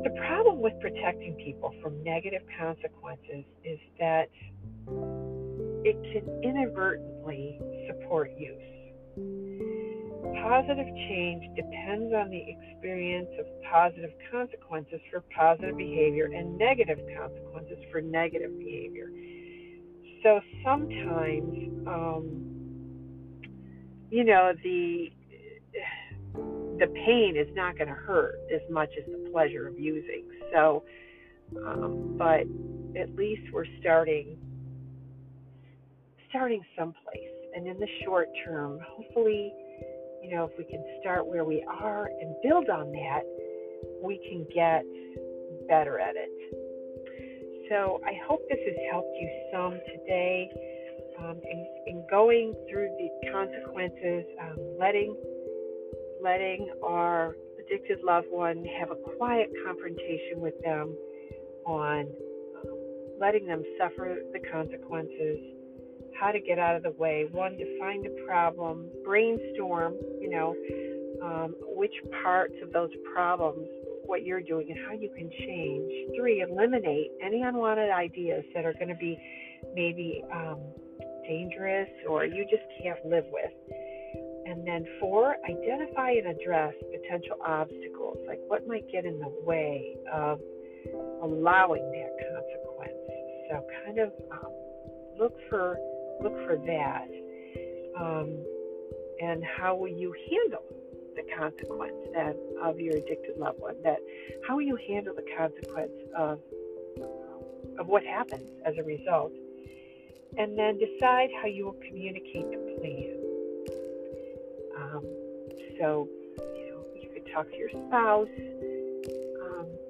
the 0.03 0.15
problem 0.17 0.61
with 0.61 0.73
protecting 0.79 1.35
people 1.43 1.73
from 1.81 2.01
negative 2.03 2.41
consequences 2.59 3.43
is 3.63 3.79
that 3.99 4.29
it 5.83 5.95
can 6.13 6.41
inadvertently 6.43 7.59
support 7.87 8.31
use. 8.37 8.76
Positive 10.41 10.87
change 11.09 11.55
depends 11.55 12.13
on 12.13 12.29
the 12.29 12.43
experience 12.47 13.29
of 13.39 13.45
positive 13.69 14.11
consequences 14.31 14.99
for 15.11 15.21
positive 15.35 15.77
behavior 15.77 16.29
and 16.33 16.57
negative 16.57 16.99
consequences 17.17 17.77
for 17.91 18.01
negative 18.01 18.57
behavior 18.59 19.09
so 20.23 20.41
sometimes 20.63 21.87
um, 21.87 22.47
you 24.09 24.23
know, 24.23 24.53
the 24.63 25.07
the 26.79 26.87
pain 26.87 27.35
is 27.35 27.47
not 27.55 27.77
going 27.77 27.87
to 27.87 27.93
hurt 27.93 28.35
as 28.53 28.61
much 28.69 28.89
as 28.97 29.05
the 29.05 29.29
pleasure 29.31 29.67
of 29.67 29.79
using. 29.79 30.23
So, 30.53 30.83
um, 31.65 32.15
but 32.17 32.41
at 32.99 33.15
least 33.15 33.41
we're 33.51 33.65
starting 33.79 34.37
starting 36.29 36.63
someplace. 36.77 37.23
And 37.55 37.67
in 37.67 37.79
the 37.79 37.87
short 38.03 38.29
term, 38.45 38.79
hopefully, 38.85 39.51
you 40.27 40.35
know, 40.35 40.43
if 40.43 40.57
we 40.57 40.65
can 40.65 40.83
start 40.99 41.25
where 41.25 41.45
we 41.45 41.63
are 41.81 42.09
and 42.19 42.35
build 42.43 42.69
on 42.69 42.91
that, 42.91 43.21
we 44.03 44.19
can 44.29 44.45
get 44.53 44.83
better 45.69 45.99
at 45.99 46.15
it. 46.15 46.29
So 47.69 48.01
I 48.05 48.11
hope 48.27 48.41
this 48.49 48.59
has 48.65 48.75
helped 48.91 49.15
you 49.19 49.29
some 49.53 49.79
today 49.87 50.49
um, 51.19 51.39
in, 51.49 51.67
in, 51.87 52.05
going 52.09 52.53
through 52.69 52.89
the 52.97 53.31
consequences, 53.31 54.25
um, 54.41 54.57
letting 54.79 55.15
letting 56.21 56.69
our 56.83 57.35
addicted 57.59 57.99
loved 58.03 58.27
one 58.29 58.65
have 58.79 58.91
a 58.91 58.95
quiet 59.17 59.49
confrontation 59.65 60.39
with 60.39 60.59
them 60.61 60.95
on 61.65 62.07
um, 62.57 62.77
letting 63.19 63.45
them 63.45 63.63
suffer 63.79 64.19
the 64.33 64.39
consequences, 64.51 65.39
how 66.19 66.31
to 66.31 66.39
get 66.39 66.59
out 66.59 66.75
of 66.75 66.83
the 66.83 66.91
way. 66.91 67.25
One, 67.31 67.57
to 67.57 67.79
find 67.79 68.03
the 68.03 68.15
problem, 68.25 68.89
brainstorm, 69.03 69.93
you 70.19 70.29
know, 70.29 70.55
um, 71.23 71.55
which 71.75 71.93
parts 72.23 72.55
of 72.63 72.71
those 72.73 72.91
problems, 73.13 73.67
what 74.05 74.23
you're 74.23 74.41
doing, 74.41 74.71
and 74.71 74.79
how 74.87 74.93
you 74.93 75.09
can 75.15 75.29
change. 75.29 76.17
Three, 76.17 76.41
eliminate 76.41 77.11
any 77.23 77.41
unwanted 77.41 77.91
ideas 77.91 78.43
that 78.55 78.65
are 78.65 78.73
going 78.73 78.89
to 78.89 78.95
be 78.95 79.19
maybe 79.73 80.23
um, 80.33 80.59
dangerous 81.27 81.89
or 82.09 82.25
you 82.25 82.45
just 82.49 82.63
can't 82.81 83.03
live 83.05 83.25
with. 83.31 83.51
And 84.45 84.65
then 84.65 84.85
four, 84.99 85.35
identify 85.43 86.11
and 86.11 86.27
address 86.27 86.73
potential 86.89 87.35
obstacles, 87.45 88.17
like 88.25 88.39
what 88.47 88.65
might 88.65 88.89
get 88.89 89.05
in 89.05 89.19
the 89.19 89.33
way 89.43 89.97
of 90.13 90.39
allowing 91.21 91.83
that 91.91 92.11
consequence. 92.31 92.97
So 93.49 93.67
kind 93.85 93.99
of 93.99 94.11
um, 94.31 94.51
look 95.19 95.33
for 95.49 95.77
look 96.21 96.35
for 96.45 96.57
that. 96.57 97.07
Um, 97.99 98.37
and 99.21 99.43
how 99.43 99.75
will 99.75 99.87
you 99.87 100.13
handle 100.29 100.63
the 101.15 101.23
consequence 101.37 101.95
then 102.13 102.35
of 102.61 102.79
your 102.79 102.97
addicted 102.97 103.37
loved 103.37 103.59
one? 103.59 103.75
That 103.83 103.97
how 104.47 104.55
will 104.55 104.63
you 104.63 104.77
handle 104.87 105.15
the 105.15 105.25
consequence 105.37 105.91
of 106.15 106.39
of 107.79 107.87
what 107.87 108.03
happens 108.03 108.49
as 108.65 108.75
a 108.77 108.83
result? 108.83 109.31
And 110.37 110.57
then 110.57 110.77
decide 110.77 111.29
how 111.41 111.47
you 111.47 111.65
will 111.65 111.79
communicate 111.87 112.45
the 112.51 112.77
plan. 112.79 113.17
Um, 114.77 115.03
so, 115.79 116.07
you 116.37 116.69
know, 116.71 116.85
you 117.01 117.09
could 117.11 117.31
talk 117.33 117.49
to 117.49 117.57
your 117.57 117.69
spouse. 117.69 118.29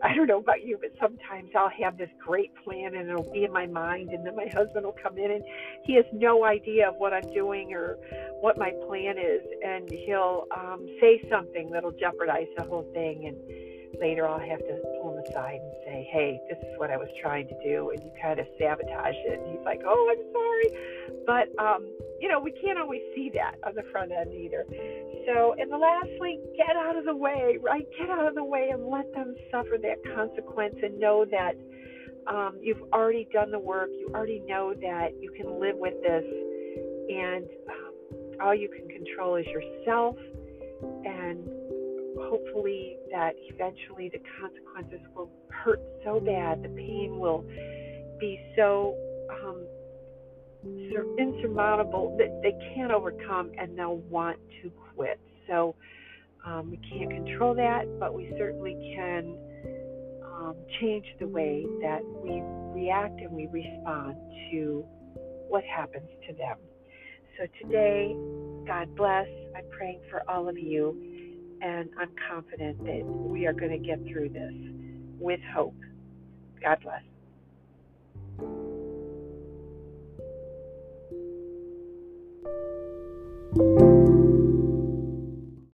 I 0.04 0.14
don't 0.14 0.28
know 0.28 0.40
about 0.40 0.64
you, 0.64 0.78
but 0.80 0.92
sometimes 1.00 1.50
I'll 1.56 1.72
have 1.82 1.98
this 1.98 2.10
great 2.24 2.52
plan 2.64 2.96
and 2.96 3.10
it'll 3.10 3.32
be 3.32 3.44
in 3.44 3.52
my 3.52 3.66
mind, 3.66 4.10
and 4.10 4.26
then 4.26 4.36
my 4.36 4.48
husband 4.48 4.86
will 4.86 4.96
come 5.02 5.18
in 5.18 5.32
and 5.32 5.44
he 5.84 5.96
has 5.96 6.06
no 6.14 6.46
idea 6.46 6.90
of 6.90 6.96
what 6.98 7.14
I'm 7.14 7.34
doing 7.34 7.74
or 7.74 7.98
what 8.42 8.58
my 8.58 8.72
plan 8.88 9.18
is, 9.18 9.42
and 9.66 9.90
he'll 9.90 10.46
um, 10.56 10.86
say 11.02 11.22
something 11.30 11.72
that'll 11.72 11.92
jeopardize 11.92 12.48
the 12.58 12.64
whole 12.64 12.88
thing. 12.94 13.26
And 13.28 14.00
later 14.00 14.28
I'll 14.28 14.40
have 14.40 14.60
to 14.60 14.97
aside 15.30 15.60
and 15.62 15.74
say, 15.86 16.08
hey, 16.12 16.42
this 16.50 16.58
is 16.60 16.78
what 16.78 16.92
I 16.92 16.98
was 16.98 17.10
trying 17.22 17.48
to 17.48 17.58
do. 17.63 17.92
And 17.92 18.04
you 18.04 18.12
kind 18.22 18.40
of 18.40 18.48
sabotage 18.60 19.16
it. 19.16 19.40
And 19.40 19.52
he's 19.52 19.66
like, 19.66 19.82
oh, 19.86 20.02
I'm 20.12 20.24
sorry. 20.32 20.70
But, 21.26 21.48
um, 21.62 21.88
you 22.20 22.28
know, 22.30 22.40
we 22.40 22.52
can't 22.52 22.80
always 22.80 23.02
see 23.16 23.32
that 23.36 23.56
on 23.66 23.76
the 23.76 23.84
front 23.92 24.12
end 24.12 24.34
either. 24.34 24.66
So, 25.28 25.56
and 25.60 25.72
the 25.72 25.78
lastly, 25.78 26.40
get 26.56 26.76
out 26.76 26.98
of 26.98 27.06
the 27.06 27.16
way, 27.16 27.58
right? 27.62 27.88
Get 27.98 28.10
out 28.10 28.28
of 28.28 28.36
the 28.36 28.44
way 28.44 28.70
and 28.72 28.88
let 28.88 29.12
them 29.13 29.36
suffer 29.52 29.78
that 29.82 29.98
consequence 30.16 30.76
and 30.82 31.00
know 31.00 31.26
that 31.30 31.56
um, 32.28 32.58
you've 32.62 32.84
already 32.94 33.28
done 33.32 33.52
the 33.52 33.60
work. 33.60 33.90
You 33.92 34.12
already 34.13 34.42
know 34.48 34.74
that 34.74 35.10
you 35.20 35.32
can 35.32 35.60
live 35.60 35.78
with 35.78 35.96
this. 36.02 36.24
And 37.10 37.46
um, 37.70 37.94
all 38.42 38.56
you 38.56 38.70
can 38.70 38.88
control 38.90 39.36
is 39.36 39.46
yourself 39.48 40.18
and 41.06 41.48
hopefully 42.19 42.97
that 43.12 43.34
eventually 43.49 44.10
the 44.10 44.19
consequences 44.39 45.06
will 45.15 45.30
hurt 45.49 45.82
so 46.03 46.19
bad, 46.19 46.63
the 46.63 46.69
pain 46.69 47.19
will 47.19 47.43
be 48.19 48.39
so 48.56 48.95
um, 49.43 49.65
insurmountable 51.17 52.15
that 52.17 52.39
they 52.41 52.53
can't 52.73 52.91
overcome 52.91 53.51
and 53.58 53.77
they'll 53.77 53.97
want 54.10 54.38
to 54.62 54.71
quit. 54.95 55.19
So 55.47 55.75
um, 56.45 56.71
we 56.71 56.77
can't 56.77 57.10
control 57.10 57.56
that, 57.56 57.86
but 57.99 58.13
we 58.13 58.34
certainly 58.38 58.93
can 58.95 59.38
um, 60.23 60.56
change 60.80 61.06
the 61.19 61.27
way 61.27 61.65
that 61.82 62.01
we 62.23 62.41
react 62.73 63.19
and 63.19 63.32
we 63.32 63.47
respond 63.47 64.15
to 64.51 64.86
what 65.49 65.63
happens 65.63 66.10
to 66.27 66.34
them. 66.34 66.58
So 67.38 67.45
today, 67.62 68.15
God 68.65 68.95
bless. 68.95 69.27
I'm 69.56 69.65
praying 69.69 70.01
for 70.10 70.23
all 70.30 70.49
of 70.49 70.58
you 70.58 71.16
and 71.62 71.89
I'm 72.00 72.12
confident 72.30 72.84
that 72.86 73.04
we 73.06 73.46
are 73.46 73.54
going 73.54 73.72
to 73.72 73.78
get 73.78 74.06
through 74.06 74.30
this 74.30 74.54
with 75.20 75.39
hope. 75.54 75.76
God 76.62 76.80
bless. 76.82 77.02